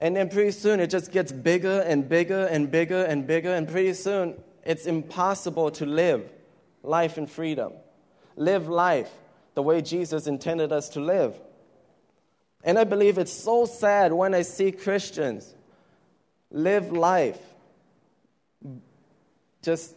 And 0.00 0.14
then 0.14 0.28
pretty 0.28 0.52
soon 0.52 0.80
it 0.80 0.90
just 0.90 1.10
gets 1.10 1.32
bigger 1.32 1.80
and 1.80 2.08
bigger 2.08 2.46
and 2.46 2.70
bigger 2.70 3.04
and 3.04 3.26
bigger, 3.26 3.52
and 3.52 3.68
pretty 3.68 3.94
soon 3.94 4.40
it's 4.64 4.86
impossible 4.86 5.70
to 5.72 5.86
live 5.86 6.30
life 6.82 7.18
in 7.18 7.26
freedom. 7.26 7.72
Live 8.36 8.68
life 8.68 9.10
the 9.54 9.62
way 9.62 9.80
Jesus 9.80 10.26
intended 10.26 10.72
us 10.72 10.90
to 10.90 11.00
live. 11.00 11.34
And 12.62 12.78
I 12.78 12.84
believe 12.84 13.18
it's 13.18 13.32
so 13.32 13.66
sad 13.66 14.12
when 14.12 14.34
I 14.34 14.42
see 14.42 14.72
Christians 14.72 15.54
live 16.50 16.92
life, 16.92 17.38
just 19.62 19.96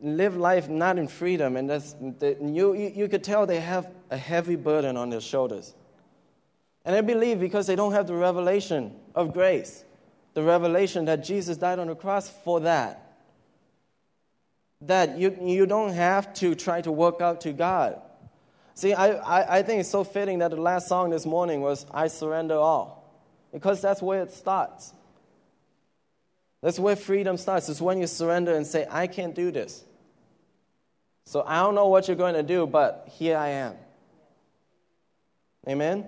live 0.00 0.36
life 0.36 0.68
not 0.68 0.98
in 0.98 1.08
freedom. 1.08 1.56
And 1.56 1.68
that's, 1.70 1.94
you, 2.00 2.74
you 2.74 3.08
could 3.08 3.24
tell 3.24 3.46
they 3.46 3.60
have 3.60 3.90
a 4.10 4.16
heavy 4.16 4.56
burden 4.56 4.96
on 4.96 5.10
their 5.10 5.20
shoulders. 5.20 5.74
And 6.84 6.94
I 6.94 7.00
believe 7.00 7.40
because 7.40 7.66
they 7.66 7.76
don't 7.76 7.92
have 7.92 8.06
the 8.06 8.14
revelation 8.14 8.94
of 9.14 9.32
grace, 9.32 9.84
the 10.34 10.42
revelation 10.42 11.06
that 11.06 11.24
Jesus 11.24 11.56
died 11.56 11.78
on 11.78 11.88
the 11.88 11.96
cross 11.96 12.28
for 12.44 12.60
that 12.60 13.06
that 14.82 15.18
you, 15.18 15.36
you 15.40 15.66
don't 15.66 15.92
have 15.92 16.32
to 16.34 16.54
try 16.54 16.80
to 16.82 16.92
work 16.92 17.20
out 17.20 17.40
to 17.42 17.52
God. 17.52 18.00
See, 18.74 18.92
I, 18.92 19.12
I, 19.12 19.58
I 19.58 19.62
think 19.62 19.80
it's 19.80 19.88
so 19.88 20.04
fitting 20.04 20.40
that 20.40 20.50
the 20.50 20.60
last 20.60 20.88
song 20.88 21.10
this 21.10 21.24
morning 21.24 21.60
was 21.62 21.86
I 21.90 22.08
Surrender 22.08 22.56
All, 22.56 23.10
because 23.52 23.80
that's 23.80 24.02
where 24.02 24.22
it 24.22 24.32
starts. 24.32 24.92
That's 26.66 26.80
where 26.80 26.96
freedom 26.96 27.36
starts. 27.36 27.68
It's 27.68 27.80
when 27.80 28.00
you 28.00 28.08
surrender 28.08 28.56
and 28.56 28.66
say, 28.66 28.88
I 28.90 29.06
can't 29.06 29.36
do 29.36 29.52
this. 29.52 29.84
So 31.24 31.44
I 31.46 31.60
don't 31.62 31.76
know 31.76 31.86
what 31.86 32.08
you're 32.08 32.16
going 32.16 32.34
to 32.34 32.42
do, 32.42 32.66
but 32.66 33.08
here 33.12 33.36
I 33.36 33.50
am. 33.50 33.74
Amen? 35.68 36.06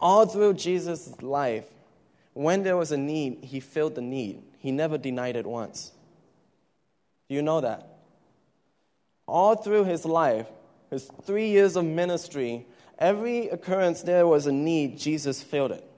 All 0.00 0.26
through 0.26 0.54
Jesus' 0.54 1.22
life, 1.22 1.66
when 2.32 2.64
there 2.64 2.76
was 2.76 2.90
a 2.90 2.96
need, 2.96 3.44
he 3.44 3.60
filled 3.60 3.94
the 3.94 4.02
need. 4.02 4.42
He 4.58 4.72
never 4.72 4.98
denied 4.98 5.36
it 5.36 5.46
once. 5.46 5.92
Do 7.28 7.36
you 7.36 7.42
know 7.42 7.60
that? 7.60 7.86
All 9.28 9.54
through 9.54 9.84
his 9.84 10.04
life, 10.04 10.48
his 10.90 11.08
three 11.22 11.50
years 11.50 11.76
of 11.76 11.84
ministry, 11.84 12.66
every 12.98 13.48
occurrence 13.48 14.02
there 14.02 14.26
was 14.26 14.46
a 14.46 14.52
need, 14.52 14.98
Jesus 14.98 15.42
filled 15.42 15.72
it. 15.72 15.88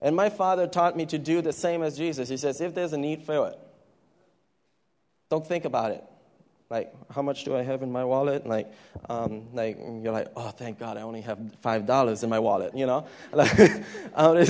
And 0.00 0.14
my 0.14 0.30
father 0.30 0.66
taught 0.66 0.96
me 0.96 1.06
to 1.06 1.18
do 1.18 1.42
the 1.42 1.52
same 1.52 1.82
as 1.82 1.96
Jesus. 1.96 2.28
He 2.28 2.36
says, 2.36 2.60
if 2.60 2.74
there's 2.74 2.92
a 2.92 2.98
need, 2.98 3.22
fill 3.22 3.46
it. 3.46 3.58
Don't 5.30 5.46
think 5.46 5.64
about 5.64 5.90
it. 5.90 6.04
Like, 6.70 6.92
how 7.10 7.22
much 7.22 7.44
do 7.44 7.56
I 7.56 7.62
have 7.62 7.82
in 7.82 7.90
my 7.90 8.04
wallet? 8.04 8.46
Like, 8.46 8.70
um, 9.08 9.48
like 9.54 9.78
you're 9.78 10.12
like, 10.12 10.28
oh, 10.36 10.50
thank 10.50 10.78
God, 10.78 10.98
I 10.98 11.02
only 11.02 11.22
have 11.22 11.38
five 11.62 11.86
dollars 11.86 12.22
in 12.22 12.28
my 12.28 12.38
wallet. 12.38 12.76
You 12.76 12.86
know, 12.86 13.06
like, 13.32 13.58
um, 14.14 14.36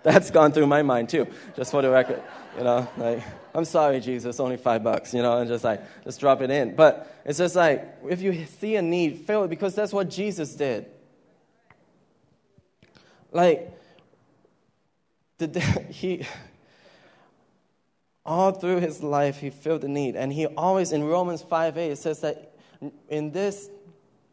that's 0.02 0.30
gone 0.30 0.52
through 0.52 0.66
my 0.66 0.82
mind 0.82 1.08
too. 1.08 1.26
Just 1.56 1.70
for 1.70 1.82
the 1.82 1.90
record, 1.90 2.22
you 2.56 2.64
know, 2.64 2.88
like, 2.96 3.22
I'm 3.54 3.64
sorry, 3.64 4.00
Jesus, 4.00 4.40
only 4.40 4.56
five 4.56 4.82
bucks. 4.82 5.12
You 5.12 5.22
know, 5.22 5.38
and 5.38 5.48
just 5.48 5.64
like, 5.64 5.82
just 6.04 6.20
drop 6.20 6.40
it 6.40 6.50
in. 6.50 6.74
But 6.74 7.20
it's 7.24 7.38
just 7.38 7.56
like, 7.56 7.98
if 8.08 8.20
you 8.22 8.46
see 8.46 8.76
a 8.76 8.82
need, 8.82 9.18
fill 9.26 9.44
it 9.44 9.48
because 9.48 9.74
that's 9.74 9.92
what 9.92 10.08
Jesus 10.08 10.54
did. 10.54 10.86
Like, 13.32 13.76
the, 15.38 15.60
he 15.90 16.26
all 18.24 18.52
through 18.52 18.80
his 18.80 19.02
life, 19.02 19.38
he 19.38 19.50
felt 19.50 19.80
the 19.80 19.88
need. 19.88 20.16
And 20.16 20.32
he 20.32 20.46
always, 20.46 20.92
in 20.92 21.02
Romans 21.04 21.42
5 21.42 21.76
8, 21.76 21.90
it 21.90 21.96
says 21.96 22.20
that 22.20 22.54
in 23.08 23.32
this, 23.32 23.68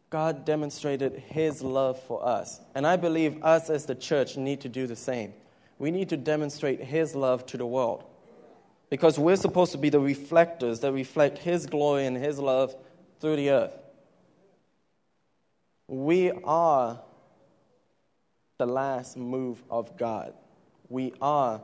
God 0.10 0.45
demonstrated 0.45 1.15
his 1.27 1.62
love 1.62 2.01
for 2.03 2.25
us. 2.25 2.62
And 2.75 2.88
I 2.88 2.95
believe 2.95 3.43
us 3.43 3.69
as 3.69 3.86
the 3.86 3.95
church 3.95 4.38
need 4.38 4.62
to 4.62 4.69
do 4.69 4.88
the 4.88 4.95
same. 4.95 5.34
We 5.79 5.91
need 5.91 6.09
to 6.09 6.17
demonstrate 6.17 6.81
his 6.81 7.15
love 7.15 7.45
to 7.47 7.57
the 7.57 7.65
world. 7.65 8.03
Because 8.89 9.19
we're 9.19 9.35
supposed 9.35 9.73
to 9.73 9.77
be 9.77 9.89
the 9.89 9.99
reflectors 9.99 10.79
that 10.79 10.91
reflect 10.91 11.37
his 11.37 11.65
glory 11.65 12.05
and 12.05 12.15
his 12.15 12.39
love 12.39 12.75
through 13.19 13.35
the 13.35 13.51
earth. 13.51 13.77
We 15.87 16.31
are 16.31 16.99
the 18.57 18.65
last 18.65 19.17
move 19.17 19.61
of 19.69 19.97
God. 19.97 20.33
We 20.89 21.13
are 21.21 21.61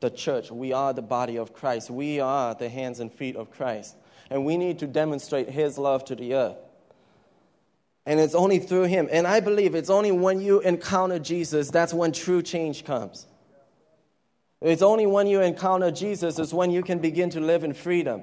the 0.00 0.10
church. 0.10 0.50
We 0.50 0.72
are 0.72 0.92
the 0.92 1.02
body 1.02 1.38
of 1.38 1.54
Christ. 1.54 1.90
We 1.90 2.20
are 2.20 2.54
the 2.54 2.68
hands 2.68 3.00
and 3.00 3.12
feet 3.12 3.36
of 3.36 3.50
Christ. 3.50 3.96
And 4.30 4.44
we 4.44 4.56
need 4.56 4.78
to 4.80 4.86
demonstrate 4.86 5.48
His 5.48 5.78
love 5.78 6.04
to 6.06 6.14
the 6.14 6.34
earth. 6.34 6.56
And 8.06 8.20
it's 8.20 8.34
only 8.34 8.58
through 8.58 8.84
Him. 8.84 9.08
And 9.10 9.26
I 9.26 9.40
believe 9.40 9.74
it's 9.74 9.90
only 9.90 10.12
when 10.12 10.40
you 10.40 10.60
encounter 10.60 11.18
Jesus 11.18 11.70
that's 11.70 11.94
when 11.94 12.12
true 12.12 12.42
change 12.42 12.84
comes. 12.84 13.26
It's 14.64 14.80
only 14.80 15.04
when 15.04 15.26
you 15.26 15.42
encounter 15.42 15.90
Jesus 15.90 16.38
is 16.38 16.54
when 16.54 16.70
you 16.70 16.82
can 16.82 16.98
begin 16.98 17.28
to 17.30 17.40
live 17.40 17.64
in 17.64 17.74
freedom, 17.74 18.22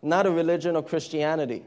not 0.00 0.26
a 0.26 0.30
religion 0.30 0.76
or 0.76 0.82
Christianity. 0.82 1.64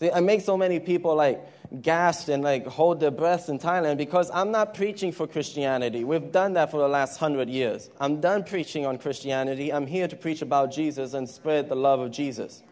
See, 0.00 0.10
I 0.10 0.18
make 0.18 0.40
so 0.40 0.56
many 0.56 0.80
people 0.80 1.14
like 1.14 1.40
gasp 1.82 2.28
and 2.28 2.42
like 2.42 2.66
hold 2.66 2.98
their 2.98 3.12
breath 3.12 3.48
in 3.48 3.60
Thailand 3.60 3.96
because 3.96 4.28
I'm 4.32 4.50
not 4.50 4.74
preaching 4.74 5.12
for 5.12 5.28
Christianity. 5.28 6.02
We've 6.02 6.32
done 6.32 6.54
that 6.54 6.72
for 6.72 6.78
the 6.78 6.88
last 6.88 7.18
hundred 7.18 7.48
years. 7.48 7.90
I'm 8.00 8.20
done 8.20 8.42
preaching 8.42 8.84
on 8.86 8.98
Christianity. 8.98 9.72
I'm 9.72 9.86
here 9.86 10.08
to 10.08 10.16
preach 10.16 10.42
about 10.42 10.72
Jesus 10.72 11.14
and 11.14 11.28
spread 11.28 11.68
the 11.68 11.76
love 11.76 12.00
of 12.00 12.10
Jesus. 12.10 12.64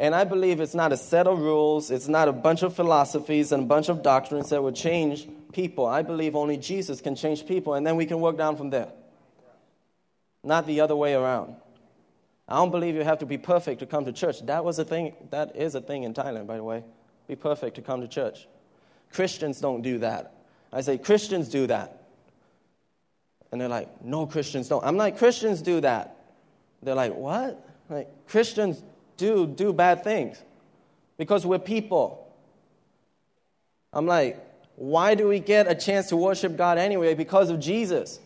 And 0.00 0.14
I 0.14 0.24
believe 0.24 0.60
it's 0.60 0.74
not 0.74 0.92
a 0.92 0.96
set 0.96 1.28
of 1.28 1.38
rules, 1.38 1.92
it's 1.92 2.08
not 2.08 2.26
a 2.26 2.32
bunch 2.32 2.62
of 2.62 2.74
philosophies 2.74 3.52
and 3.52 3.62
a 3.62 3.66
bunch 3.66 3.88
of 3.88 4.02
doctrines 4.02 4.50
that 4.50 4.60
would 4.60 4.74
change 4.74 5.28
people. 5.52 5.86
I 5.86 6.02
believe 6.02 6.34
only 6.34 6.56
Jesus 6.56 7.00
can 7.00 7.14
change 7.14 7.46
people, 7.46 7.74
and 7.74 7.86
then 7.86 7.94
we 7.94 8.06
can 8.06 8.20
work 8.20 8.36
down 8.36 8.56
from 8.56 8.70
there. 8.70 8.88
Not 10.42 10.66
the 10.66 10.80
other 10.80 10.96
way 10.96 11.14
around. 11.14 11.54
I 12.48 12.56
don't 12.56 12.72
believe 12.72 12.96
you 12.96 13.04
have 13.04 13.18
to 13.18 13.26
be 13.26 13.38
perfect 13.38 13.78
to 13.80 13.86
come 13.86 14.06
to 14.06 14.12
church. 14.12 14.44
That 14.46 14.64
was 14.64 14.80
a 14.80 14.84
thing, 14.84 15.14
that 15.30 15.54
is 15.54 15.76
a 15.76 15.80
thing 15.80 16.02
in 16.02 16.14
Thailand, 16.14 16.48
by 16.48 16.56
the 16.56 16.64
way 16.64 16.82
be 17.30 17.36
perfect 17.36 17.76
to 17.76 17.82
come 17.82 18.00
to 18.00 18.08
church. 18.08 18.48
Christians 19.12 19.60
don't 19.60 19.82
do 19.82 19.98
that. 19.98 20.34
I 20.72 20.80
say, 20.80 20.98
Christians 20.98 21.48
do 21.48 21.68
that. 21.68 22.02
And 23.52 23.60
they're 23.60 23.68
like, 23.68 24.02
no, 24.04 24.26
Christians 24.26 24.68
don't. 24.68 24.84
I'm 24.84 24.96
like, 24.96 25.16
Christians 25.16 25.62
do 25.62 25.80
that. 25.80 26.16
They're 26.82 26.96
like, 26.96 27.14
what? 27.14 27.64
Like, 27.88 28.08
Christians 28.26 28.82
do 29.20 29.46
do 29.46 29.72
bad 29.72 30.02
things 30.02 30.42
because 31.18 31.44
we're 31.46 31.58
people. 31.58 32.26
I'm 33.92 34.06
like, 34.06 34.38
why 34.76 35.14
do 35.14 35.28
we 35.28 35.38
get 35.40 35.70
a 35.70 35.74
chance 35.74 36.08
to 36.08 36.16
worship 36.16 36.56
God 36.56 36.78
anyway? 36.78 37.14
Because 37.14 37.50
of 37.50 37.60
Jesus. 37.60 38.18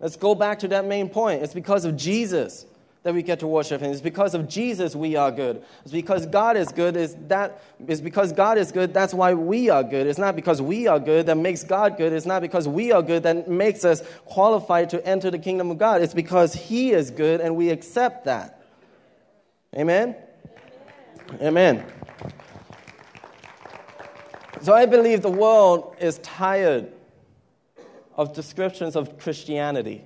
Let's 0.00 0.16
go 0.16 0.34
back 0.34 0.60
to 0.60 0.68
that 0.68 0.86
main 0.86 1.10
point. 1.10 1.42
It's 1.42 1.52
because 1.52 1.84
of 1.84 1.94
Jesus 1.96 2.64
that 3.02 3.12
we 3.12 3.22
get 3.22 3.40
to 3.40 3.46
worship 3.46 3.82
him. 3.82 3.92
It's 3.92 4.00
because 4.00 4.34
of 4.34 4.48
Jesus 4.48 4.96
we 4.96 5.16
are 5.16 5.30
good. 5.30 5.62
It's 5.82 5.92
because 5.92 6.24
God 6.24 6.56
is 6.56 6.72
good. 6.72 6.96
Is 6.96 7.16
that 7.28 7.62
is 7.86 8.00
because 8.00 8.32
God 8.32 8.56
is 8.56 8.72
good, 8.72 8.94
that's 8.94 9.12
why 9.12 9.34
we 9.34 9.68
are 9.68 9.82
good. 9.82 10.06
It's 10.06 10.18
not 10.18 10.36
because 10.36 10.62
we 10.62 10.86
are 10.86 10.98
good 10.98 11.26
that 11.26 11.36
makes 11.36 11.64
God 11.64 11.98
good. 11.98 12.14
It's 12.14 12.26
not 12.26 12.40
because 12.40 12.66
we 12.66 12.92
are 12.92 13.02
good 13.02 13.22
that 13.24 13.48
makes 13.48 13.84
us 13.84 14.02
qualified 14.24 14.88
to 14.90 15.06
enter 15.06 15.30
the 15.30 15.38
kingdom 15.38 15.70
of 15.70 15.76
God. 15.76 16.00
It's 16.00 16.14
because 16.14 16.54
he 16.54 16.92
is 16.92 17.10
good 17.10 17.42
and 17.42 17.56
we 17.56 17.68
accept 17.68 18.24
that. 18.24 18.62
Amen. 19.76 20.16
Amen. 21.40 21.84
So 24.62 24.74
I 24.74 24.84
believe 24.84 25.22
the 25.22 25.30
world 25.30 25.96
is 26.00 26.18
tired 26.18 26.92
of 28.14 28.34
descriptions 28.34 28.96
of 28.96 29.18
Christianity. 29.18 30.04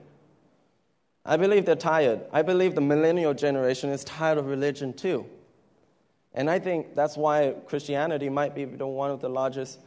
I 1.24 1.36
believe 1.36 1.64
they're 1.64 1.74
tired. 1.74 2.20
I 2.32 2.42
believe 2.42 2.74
the 2.74 2.80
millennial 2.80 3.34
generation 3.34 3.90
is 3.90 4.04
tired 4.04 4.38
of 4.38 4.46
religion 4.46 4.92
too. 4.92 5.26
And 6.34 6.50
I 6.50 6.58
think 6.58 6.94
that's 6.94 7.16
why 7.16 7.54
Christianity 7.66 8.28
might 8.28 8.54
be 8.54 8.66
one 8.66 9.10
of 9.10 9.20
the 9.20 9.28
largest, 9.28 9.78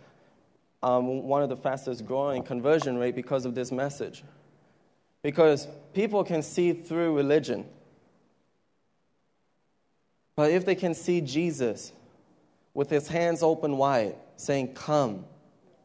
um, 0.81 1.23
one 1.23 1.43
of 1.43 1.49
the 1.49 1.57
fastest 1.57 2.05
growing 2.05 2.41
conversion 2.41 2.97
rate 2.97 3.15
because 3.15 3.45
of 3.45 3.53
this 3.53 3.71
message. 3.71 4.23
Because 5.21 5.67
people 5.93 6.23
can 6.23 6.41
see 6.41 6.73
through 6.73 7.15
religion. 7.15 7.65
But 10.37 10.51
if 10.51 10.65
they 10.65 10.75
can 10.75 10.93
see 10.93 11.19
Jesus 11.19 11.91
with 12.75 12.91
his 12.91 13.07
hands 13.07 13.41
open 13.41 13.75
wide, 13.75 14.15
saying, 14.37 14.75
Come 14.75 15.25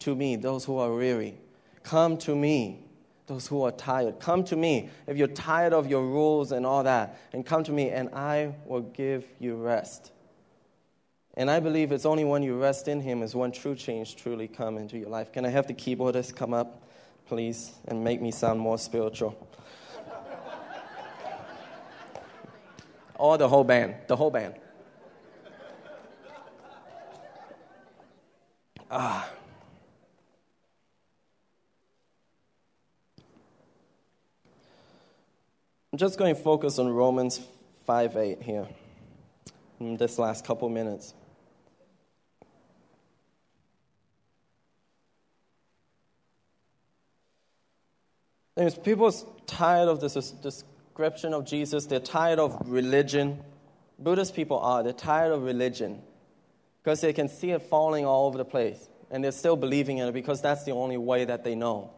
to 0.00 0.14
me, 0.14 0.36
those 0.36 0.64
who 0.64 0.76
are 0.78 0.94
weary, 0.94 1.38
come 1.82 2.18
to 2.18 2.36
me, 2.36 2.84
those 3.26 3.46
who 3.46 3.62
are 3.62 3.72
tired. 3.72 4.20
Come 4.20 4.44
to 4.44 4.56
me 4.56 4.90
if 5.06 5.16
you're 5.16 5.26
tired 5.26 5.72
of 5.72 5.86
your 5.86 6.02
rules 6.02 6.52
and 6.52 6.66
all 6.66 6.82
that, 6.82 7.18
and 7.32 7.46
come 7.46 7.64
to 7.64 7.72
me, 7.72 7.88
and 7.88 8.10
I 8.10 8.54
will 8.66 8.82
give 8.82 9.24
you 9.40 9.56
rest. 9.56 10.12
And 11.34 11.50
I 11.50 11.58
believe 11.60 11.90
it's 11.90 12.04
only 12.04 12.26
when 12.26 12.42
you 12.42 12.60
rest 12.60 12.88
in 12.88 13.00
Him 13.00 13.22
is 13.22 13.34
when 13.34 13.52
true 13.52 13.74
change 13.74 14.16
truly 14.16 14.48
come 14.48 14.76
into 14.76 14.98
your 14.98 15.08
life. 15.08 15.32
Can 15.32 15.46
I 15.46 15.48
have 15.48 15.66
the 15.66 15.72
keyboardist 15.72 16.36
come 16.36 16.52
up, 16.52 16.82
please, 17.24 17.72
and 17.88 18.04
make 18.04 18.20
me 18.20 18.30
sound 18.30 18.60
more 18.60 18.76
spiritual? 18.76 19.48
Or 23.18 23.38
the 23.38 23.48
whole 23.48 23.64
band, 23.64 23.94
the 24.08 24.16
whole 24.16 24.30
band. 24.30 24.54
Ah. 28.90 29.28
I'm 35.92 35.98
just 35.98 36.18
going 36.18 36.34
to 36.34 36.40
focus 36.40 36.78
on 36.78 36.88
Romans 36.88 37.40
5 37.86 38.16
8 38.16 38.42
here 38.42 38.66
in 39.80 39.96
this 39.96 40.18
last 40.18 40.44
couple 40.44 40.68
minutes. 40.68 41.14
There's 48.54 48.76
people 48.76 49.10
tired 49.46 49.88
of 49.88 50.00
this 50.00 50.16
description 50.92 51.32
of 51.32 51.46
Jesus. 51.46 51.86
They're 51.86 52.00
tired 52.00 52.38
of 52.38 52.54
religion. 52.66 53.42
Buddhist 53.98 54.36
people 54.36 54.58
are. 54.58 54.82
They're 54.82 54.92
tired 54.92 55.32
of 55.32 55.42
religion 55.42 56.02
because 56.82 57.00
they 57.00 57.14
can 57.14 57.30
see 57.30 57.50
it 57.50 57.62
falling 57.62 58.04
all 58.04 58.26
over 58.26 58.36
the 58.36 58.44
place. 58.44 58.90
And 59.10 59.24
they're 59.24 59.32
still 59.32 59.56
believing 59.56 59.98
in 59.98 60.08
it 60.08 60.12
because 60.12 60.42
that's 60.42 60.64
the 60.64 60.72
only 60.72 60.98
way 60.98 61.24
that 61.24 61.44
they 61.44 61.54
know. 61.54 61.92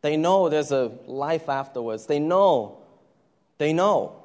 They 0.00 0.16
know 0.16 0.48
there's 0.48 0.72
a 0.72 0.90
life 1.06 1.48
afterwards. 1.48 2.06
They 2.06 2.18
know 2.18 2.78
they 3.58 3.72
know 3.72 4.16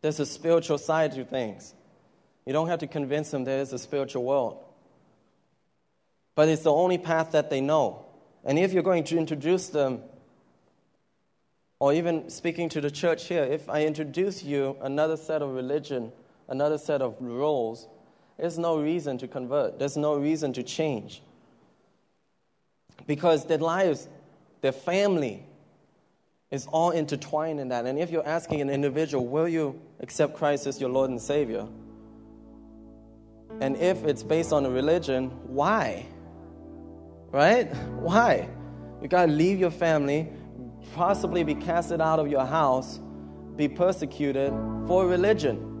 there's 0.00 0.18
a 0.18 0.24
spiritual 0.24 0.78
side 0.78 1.12
to 1.16 1.24
things. 1.24 1.74
You 2.46 2.54
don't 2.54 2.68
have 2.68 2.78
to 2.78 2.86
convince 2.86 3.30
them 3.30 3.44
there 3.44 3.60
is 3.60 3.74
a 3.74 3.78
spiritual 3.78 4.24
world. 4.24 4.64
But 6.34 6.48
it's 6.48 6.62
the 6.62 6.72
only 6.72 6.96
path 6.96 7.32
that 7.32 7.50
they 7.50 7.60
know. 7.60 8.06
And 8.42 8.58
if 8.58 8.72
you're 8.72 8.82
going 8.82 9.04
to 9.04 9.18
introduce 9.18 9.68
them, 9.68 10.00
or 11.78 11.92
even 11.92 12.30
speaking 12.30 12.68
to 12.70 12.80
the 12.80 12.90
church 12.90 13.26
here, 13.26 13.44
if 13.44 13.68
I 13.68 13.84
introduce 13.84 14.42
you 14.42 14.76
another 14.80 15.16
set 15.16 15.42
of 15.42 15.50
religion, 15.50 16.12
another 16.48 16.78
set 16.78 17.02
of 17.02 17.16
rules, 17.20 17.86
there's 18.38 18.58
no 18.58 18.78
reason 18.80 19.18
to 19.18 19.28
convert. 19.28 19.78
There's 19.78 19.96
no 19.96 20.16
reason 20.16 20.52
to 20.54 20.62
change. 20.62 21.22
Because 23.06 23.46
their 23.46 23.58
lives, 23.58 24.08
their 24.60 24.72
family, 24.72 25.44
is 26.50 26.66
all 26.66 26.90
intertwined 26.90 27.60
in 27.60 27.68
that. 27.68 27.86
And 27.86 27.98
if 27.98 28.10
you're 28.10 28.26
asking 28.26 28.60
an 28.60 28.70
individual, 28.70 29.26
will 29.26 29.48
you 29.48 29.80
accept 30.00 30.36
Christ 30.36 30.66
as 30.66 30.80
your 30.80 30.90
Lord 30.90 31.10
and 31.10 31.20
Savior? 31.20 31.66
And 33.60 33.76
if 33.76 34.04
it's 34.04 34.22
based 34.22 34.52
on 34.52 34.64
a 34.64 34.70
religion, 34.70 35.30
why? 35.46 36.06
right? 37.36 37.66
Why? 38.00 38.48
You 39.02 39.08
got 39.08 39.26
to 39.26 39.32
leave 39.32 39.58
your 39.58 39.70
family, 39.70 40.28
possibly 40.94 41.44
be 41.44 41.54
casted 41.54 42.00
out 42.00 42.18
of 42.18 42.28
your 42.28 42.44
house, 42.44 43.00
be 43.56 43.68
persecuted 43.68 44.52
for 44.86 45.06
religion. 45.06 45.72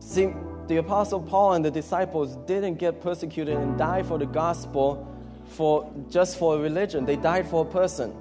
See, 0.00 0.32
the 0.66 0.76
Apostle 0.76 1.20
Paul 1.20 1.54
and 1.54 1.64
the 1.64 1.70
disciples 1.70 2.36
didn't 2.46 2.76
get 2.76 3.00
persecuted 3.00 3.56
and 3.56 3.76
die 3.76 4.02
for 4.02 4.18
the 4.18 4.26
gospel 4.26 5.06
for 5.48 5.92
just 6.08 6.38
for 6.38 6.58
religion. 6.58 7.04
They 7.04 7.16
died 7.16 7.48
for 7.48 7.66
a 7.66 7.68
person. 7.68 8.14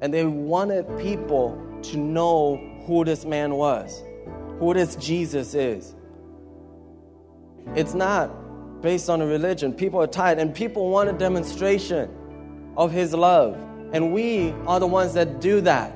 And 0.00 0.12
they 0.12 0.24
wanted 0.24 0.86
people 0.98 1.60
to 1.82 1.96
know 1.96 2.56
who 2.86 3.04
this 3.04 3.24
man 3.24 3.54
was, 3.54 4.02
who 4.58 4.72
this 4.74 4.94
Jesus 4.96 5.54
is. 5.54 5.94
It's 7.74 7.94
not 7.94 8.82
based 8.82 9.10
on 9.10 9.20
a 9.20 9.26
religion. 9.26 9.72
People 9.72 10.00
are 10.00 10.06
tired, 10.06 10.38
and 10.38 10.54
people 10.54 10.90
want 10.90 11.08
a 11.08 11.12
demonstration 11.12 12.08
of 12.76 12.92
his 12.92 13.14
love. 13.14 13.56
And 13.92 14.12
we 14.12 14.52
are 14.66 14.80
the 14.80 14.86
ones 14.86 15.14
that 15.14 15.40
do 15.40 15.60
that. 15.62 15.92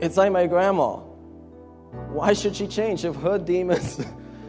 It's 0.00 0.16
like 0.16 0.32
my 0.32 0.46
grandma. 0.46 0.96
Why 2.12 2.32
should 2.32 2.56
she 2.56 2.66
change 2.66 3.04
if 3.04 3.14
her 3.16 3.38
demons 3.38 4.04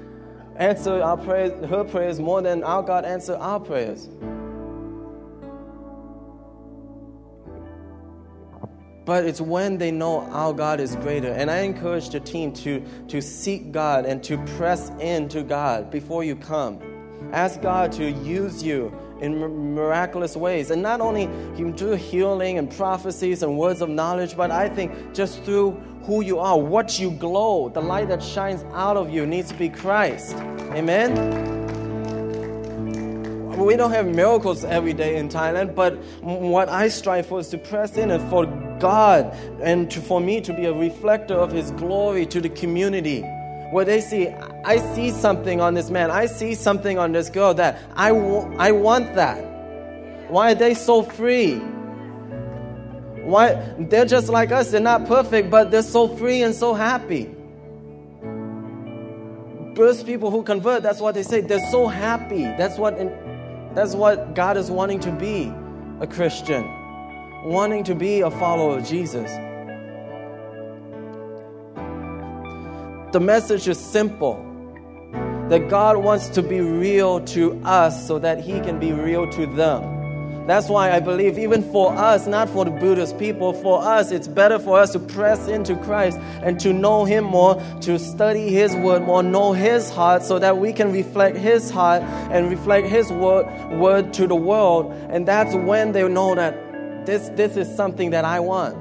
answer 0.56 1.02
our 1.02 1.18
prayers, 1.18 1.70
her 1.70 1.84
prayers 1.84 2.20
more 2.20 2.42
than 2.42 2.64
our 2.64 2.82
God 2.82 3.06
answer 3.06 3.36
our 3.36 3.60
prayers? 3.60 4.10
But 9.06 9.26
it's 9.26 9.42
when 9.42 9.78
they 9.78 9.92
know 9.92 10.22
our 10.32 10.54
God 10.54 10.80
is 10.80 10.96
greater. 10.96 11.32
And 11.32 11.52
I 11.52 11.60
encourage 11.60 12.10
the 12.10 12.22
team 12.22 12.54
to, 12.54 12.84
to 13.10 13.22
seek 13.22 13.72
God 13.72 14.06
and 14.06 14.24
to 14.24 14.38
press 14.56 14.90
into 15.00 15.44
God 15.44 15.92
before 15.92 16.24
you 16.24 16.36
come. 16.38 16.80
Ask 17.32 17.62
God 17.62 17.92
to 17.94 18.12
use 18.12 18.62
you 18.62 18.94
in 19.22 19.40
miraculous 19.74 20.36
ways. 20.36 20.70
And 20.70 20.82
not 20.82 21.02
only 21.02 21.28
through 21.56 21.96
healing 21.96 22.58
and 22.58 22.70
prophecies 22.70 23.42
and 23.42 23.58
words 23.58 23.82
of 23.82 23.90
knowledge, 23.90 24.36
but 24.36 24.52
I 24.52 24.70
think 24.70 25.14
just 25.14 25.42
through 25.44 25.72
who 26.04 26.22
you 26.22 26.40
are, 26.40 26.60
what 26.60 27.00
you 27.00 27.12
glow, 27.12 27.70
the 27.70 27.82
light 27.82 28.10
that 28.10 28.22
shines 28.22 28.64
out 28.74 28.98
of 28.98 29.10
you 29.10 29.26
needs 29.26 29.50
to 29.50 29.56
be 29.56 29.70
Christ. 29.70 30.36
Amen? 30.74 31.54
we 33.64 33.78
don't 33.78 33.92
have 33.92 34.08
miracles 34.08 34.66
every 34.66 34.94
day 34.94 35.18
in 35.18 35.30
Thailand, 35.30 35.76
but 35.76 35.94
what 36.22 36.70
I 36.70 36.88
strive 36.90 37.28
for 37.28 37.40
is 37.40 37.50
to 37.50 37.58
press 37.58 37.98
in 37.98 38.12
and 38.12 38.30
for 38.30 38.46
God 38.80 39.34
and 39.62 39.90
to, 39.92 40.02
for 40.02 40.20
me 40.20 40.42
to 40.42 40.54
be 40.54 40.66
a 40.66 40.74
reflector 40.74 41.36
of 41.36 41.52
His 41.52 41.72
glory 41.72 42.26
to 42.28 42.42
the 42.42 42.50
community. 42.50 43.22
Where 43.72 43.86
they 43.86 44.02
see, 44.02 44.28
I 44.66 44.78
see 44.94 45.12
something 45.12 45.60
on 45.60 45.74
this 45.74 45.90
man, 45.90 46.10
I 46.10 46.26
see 46.26 46.56
something 46.56 46.98
on 46.98 47.12
this 47.12 47.30
girl 47.30 47.54
that 47.56 47.82
I, 47.96 48.10
I 48.10 48.72
want 48.72 49.16
that. 49.16 50.30
Why 50.30 50.52
are 50.52 50.56
they 50.56 50.74
so 50.74 51.04
free? 51.04 51.56
Why 53.24 53.54
they're 53.78 54.06
just 54.06 54.30
like 54.30 54.52
us, 54.52 54.72
they're 54.72 54.80
not 54.80 55.06
perfect, 55.06 55.50
but 55.50 55.70
they're 55.70 55.84
so 55.84 56.08
free 56.08 56.42
and 56.44 56.56
so 56.56 56.74
happy. 56.74 57.30
First 59.76 60.06
people 60.06 60.30
who 60.30 60.44
convert, 60.44 60.84
that's 60.84 61.00
what 61.00 61.16
they 61.16 61.24
say. 61.24 61.42
They're 61.42 61.72
so 61.72 61.88
happy. 61.88 62.44
That's 62.44 62.78
what 62.78 62.96
that's 63.74 63.96
what 63.96 64.36
God 64.36 64.56
is 64.56 64.70
wanting 64.70 65.00
to 65.02 65.12
be 65.12 65.52
a 66.00 66.08
Christian, 66.08 66.64
wanting 67.46 67.84
to 67.86 67.96
be 67.96 68.22
a 68.22 68.30
follower 68.30 68.78
of 68.78 68.86
Jesus. 68.86 69.32
The 73.14 73.20
message 73.20 73.68
is 73.68 73.80
simple 73.80 74.53
that 75.50 75.70
God 75.70 75.98
wants 75.98 76.30
to 76.30 76.42
be 76.42 76.62
real 76.62 77.20
to 77.28 77.60
us 77.64 78.08
so 78.08 78.20
that 78.20 78.40
He 78.40 78.60
can 78.62 78.80
be 78.80 78.92
real 78.92 79.30
to 79.32 79.46
them. 79.46 79.94
That's 80.48 80.68
why 80.68 80.92
I 80.92 81.00
believe, 81.00 81.40
even 81.40 81.64
for 81.72 81.94
us, 81.94 82.28
not 82.28 82.50
for 82.50 82.66
the 82.66 82.72
Buddhist 82.72 83.18
people, 83.18 83.54
for 83.54 83.82
us, 83.82 84.12
it's 84.12 84.28
better 84.28 84.60
for 84.60 84.78
us 84.78 84.92
to 84.92 85.00
press 85.00 85.48
into 85.48 85.78
Christ 85.78 86.18
and 86.42 86.60
to 86.60 86.74
know 86.74 87.06
Him 87.06 87.24
more, 87.24 87.62
to 87.82 87.98
study 87.98 88.50
His 88.50 88.76
word 88.76 89.04
more, 89.04 89.24
know 89.24 89.54
His 89.54 89.90
heart, 89.90 90.22
so 90.24 90.40
that 90.40 90.58
we 90.58 90.74
can 90.74 90.92
reflect 90.92 91.38
His 91.38 91.70
heart 91.70 92.04
and 92.04 92.50
reflect 92.50 92.88
His 92.88 93.10
word, 93.10 93.46
word 93.80 94.14
to 94.16 94.28
the 94.28 94.36
world. 94.36 94.92
And 95.10 95.26
that's 95.26 95.56
when 95.56 95.94
they 95.94 96.06
know 96.10 96.36
that 96.36 97.06
this, 97.06 97.30
this 97.36 97.56
is 97.56 97.74
something 97.74 98.10
that 98.10 98.26
I 98.26 98.42
want. 98.42 98.76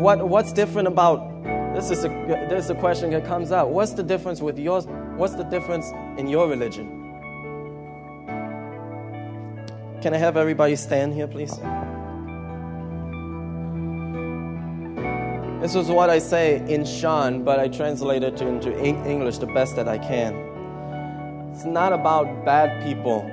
What, 0.00 0.28
what's 0.28 0.52
different 0.52 0.86
about 0.86 1.33
this 1.74 1.90
is, 1.90 2.04
a, 2.04 2.08
this 2.48 2.64
is 2.64 2.70
a 2.70 2.74
question 2.76 3.10
that 3.10 3.24
comes 3.24 3.50
out. 3.50 3.70
What's 3.70 3.92
the 3.92 4.02
difference 4.04 4.40
with 4.40 4.58
yours? 4.58 4.86
What's 5.16 5.34
the 5.34 5.42
difference 5.42 5.90
in 6.16 6.28
your 6.28 6.48
religion? 6.48 7.02
Can 10.00 10.14
I 10.14 10.18
have 10.18 10.36
everybody 10.36 10.76
stand 10.76 11.14
here, 11.14 11.26
please? 11.26 11.58
This 15.60 15.74
is 15.74 15.88
what 15.88 16.10
I 16.10 16.18
say 16.18 16.62
in 16.68 16.84
Shan, 16.84 17.42
but 17.42 17.58
I 17.58 17.68
translate 17.68 18.22
it 18.22 18.40
into 18.40 18.78
English 18.80 19.38
the 19.38 19.46
best 19.46 19.74
that 19.76 19.88
I 19.88 19.98
can. 19.98 20.34
It's 21.54 21.64
not 21.64 21.92
about 21.92 22.44
bad 22.44 22.84
people 22.84 23.28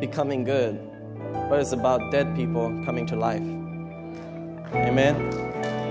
becoming 0.00 0.44
good, 0.44 0.80
but 1.48 1.60
it's 1.60 1.72
about 1.72 2.10
dead 2.10 2.34
people 2.34 2.70
coming 2.84 3.06
to 3.06 3.16
life. 3.16 3.42
Amen? 4.74 5.30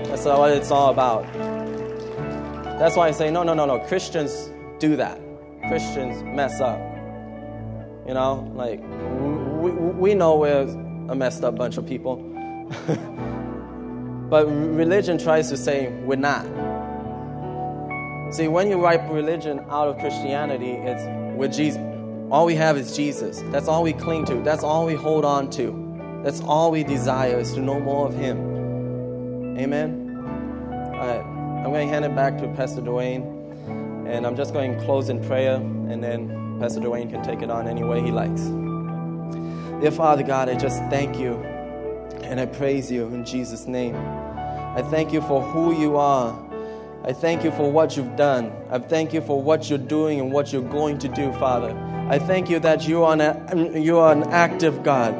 That's 0.08 0.24
what 0.24 0.52
it's 0.52 0.70
all 0.70 0.90
about. 0.90 1.63
That's 2.78 2.96
why 2.96 3.08
I 3.08 3.10
say, 3.12 3.30
no, 3.30 3.42
no, 3.42 3.54
no, 3.54 3.66
no. 3.66 3.78
Christians 3.78 4.50
do 4.78 4.96
that. 4.96 5.20
Christians 5.68 6.22
mess 6.24 6.60
up. 6.60 6.78
You 8.06 8.14
know, 8.14 8.52
like 8.54 8.80
we, 9.62 9.70
we 9.70 10.14
know 10.14 10.36
we're 10.36 10.62
a 11.08 11.14
messed 11.14 11.44
up 11.44 11.56
bunch 11.56 11.76
of 11.76 11.86
people. 11.86 12.16
but 14.28 14.46
religion 14.46 15.18
tries 15.18 15.48
to 15.50 15.56
say 15.56 15.88
we're 16.04 16.16
not. 16.16 16.44
See, 18.34 18.48
when 18.48 18.68
you 18.68 18.78
wipe 18.78 19.08
religion 19.08 19.60
out 19.70 19.88
of 19.88 19.98
Christianity, 19.98 20.72
it's 20.72 21.02
with 21.38 21.54
Jesus. 21.54 21.80
All 22.30 22.44
we 22.44 22.56
have 22.56 22.76
is 22.76 22.96
Jesus. 22.96 23.40
That's 23.52 23.68
all 23.68 23.84
we 23.84 23.92
cling 23.92 24.24
to. 24.26 24.42
That's 24.42 24.64
all 24.64 24.86
we 24.86 24.94
hold 24.94 25.24
on 25.24 25.50
to. 25.50 26.20
That's 26.24 26.40
all 26.40 26.72
we 26.72 26.82
desire 26.82 27.38
is 27.38 27.52
to 27.54 27.60
know 27.60 27.78
more 27.78 28.08
of 28.08 28.14
Him. 28.14 29.56
Amen. 29.58 30.03
I'm 31.64 31.72
going 31.72 31.88
to 31.88 31.92
hand 31.94 32.04
it 32.04 32.14
back 32.14 32.36
to 32.38 32.48
Pastor 32.48 32.82
Dwayne. 32.82 33.42
And 34.06 34.26
I'm 34.26 34.36
just 34.36 34.52
going 34.52 34.78
to 34.78 34.84
close 34.84 35.08
in 35.08 35.24
prayer, 35.24 35.54
and 35.54 36.04
then 36.04 36.58
Pastor 36.60 36.80
Dwayne 36.80 37.08
can 37.08 37.22
take 37.22 37.40
it 37.40 37.50
on 37.50 37.66
any 37.66 37.82
way 37.82 38.02
he 38.02 38.10
likes. 38.10 38.42
Dear 39.80 39.90
Father 39.90 40.22
God, 40.22 40.50
I 40.50 40.56
just 40.56 40.78
thank 40.90 41.18
you 41.18 41.34
and 42.22 42.38
I 42.38 42.44
praise 42.44 42.92
you 42.92 43.06
in 43.06 43.24
Jesus' 43.24 43.66
name. 43.66 43.96
I 43.96 44.82
thank 44.90 45.12
you 45.12 45.22
for 45.22 45.40
who 45.40 45.78
you 45.78 45.96
are. 45.96 46.38
I 47.02 47.12
thank 47.14 47.44
you 47.44 47.50
for 47.50 47.72
what 47.72 47.96
you've 47.96 48.14
done. 48.16 48.52
I 48.70 48.78
thank 48.78 49.14
you 49.14 49.22
for 49.22 49.42
what 49.42 49.70
you're 49.70 49.78
doing 49.78 50.20
and 50.20 50.32
what 50.32 50.52
you're 50.52 50.62
going 50.62 50.98
to 50.98 51.08
do, 51.08 51.32
Father. 51.34 51.74
I 52.10 52.18
thank 52.18 52.50
you 52.50 52.58
that 52.60 52.86
you 52.86 53.04
are 53.04 53.18
an, 53.18 53.82
you 53.82 53.98
are 53.98 54.12
an 54.12 54.24
active 54.24 54.82
God. 54.82 55.14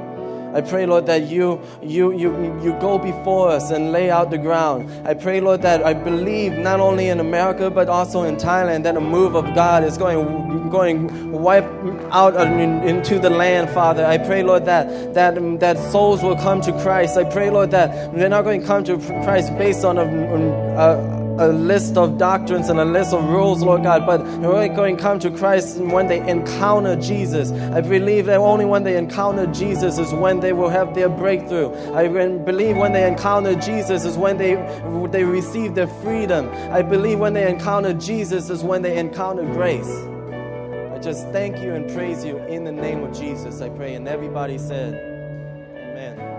I 0.54 0.60
pray, 0.60 0.86
Lord, 0.86 1.06
that 1.06 1.24
you, 1.24 1.60
you, 1.82 2.12
you, 2.12 2.30
you 2.62 2.72
go 2.80 2.96
before 2.98 3.48
us 3.48 3.70
and 3.70 3.90
lay 3.90 4.10
out 4.10 4.30
the 4.30 4.38
ground. 4.38 4.88
I 5.06 5.14
pray, 5.14 5.40
Lord, 5.40 5.62
that 5.62 5.84
I 5.84 5.94
believe 5.94 6.52
not 6.52 6.78
only 6.78 7.08
in 7.08 7.18
America 7.18 7.70
but 7.70 7.88
also 7.88 8.22
in 8.22 8.36
Thailand 8.36 8.84
that 8.84 8.96
a 8.96 9.00
move 9.00 9.34
of 9.34 9.52
God 9.54 9.82
is 9.82 9.98
going, 9.98 10.70
going 10.70 11.32
wipe 11.32 11.64
out 12.12 12.36
into 12.36 13.18
the 13.18 13.30
land, 13.30 13.68
Father. 13.70 14.06
I 14.06 14.18
pray, 14.18 14.42
Lord, 14.44 14.64
that, 14.66 15.14
that, 15.14 15.34
that 15.60 15.76
souls 15.90 16.22
will 16.22 16.36
come 16.36 16.60
to 16.60 16.72
Christ. 16.80 17.16
I 17.16 17.24
pray, 17.24 17.50
Lord, 17.50 17.72
that 17.72 18.14
they're 18.14 18.28
not 18.28 18.44
going 18.44 18.60
to 18.60 18.66
come 18.66 18.84
to 18.84 18.98
Christ 19.24 19.56
based 19.58 19.84
on 19.84 19.98
a, 19.98 20.04
a 20.04 21.23
a 21.23 21.23
list 21.48 21.96
of 21.96 22.18
doctrines 22.18 22.68
and 22.68 22.78
a 22.78 22.84
list 22.84 23.12
of 23.12 23.24
rules, 23.28 23.62
Lord 23.62 23.82
God, 23.82 24.06
but 24.06 24.18
they're 24.40 24.68
going 24.68 24.96
to 24.96 25.02
come 25.02 25.18
to 25.20 25.30
Christ 25.30 25.78
when 25.78 26.06
they 26.06 26.26
encounter 26.28 26.96
Jesus. 26.96 27.50
I 27.50 27.80
believe 27.80 28.26
that 28.26 28.36
only 28.36 28.64
when 28.64 28.84
they 28.84 28.96
encounter 28.96 29.46
Jesus 29.48 29.98
is 29.98 30.12
when 30.12 30.40
they 30.40 30.52
will 30.52 30.68
have 30.68 30.94
their 30.94 31.08
breakthrough. 31.08 31.72
I 31.92 32.08
believe 32.08 32.76
when 32.76 32.92
they 32.92 33.06
encounter 33.06 33.54
Jesus 33.56 34.04
is 34.04 34.16
when 34.16 34.38
they, 34.38 34.54
they 35.10 35.24
receive 35.24 35.74
their 35.74 35.88
freedom. 35.88 36.48
I 36.70 36.82
believe 36.82 37.18
when 37.18 37.32
they 37.32 37.48
encounter 37.48 37.92
Jesus 37.94 38.50
is 38.50 38.62
when 38.62 38.82
they 38.82 38.96
encounter 38.98 39.44
grace. 39.44 39.90
I 40.92 40.98
just 40.98 41.28
thank 41.30 41.58
you 41.58 41.74
and 41.74 41.92
praise 41.92 42.24
you 42.24 42.38
in 42.44 42.64
the 42.64 42.72
name 42.72 43.02
of 43.02 43.18
Jesus, 43.18 43.60
I 43.60 43.68
pray. 43.70 43.94
And 43.94 44.06
everybody 44.06 44.58
said, 44.58 44.94
Amen. 45.74 46.33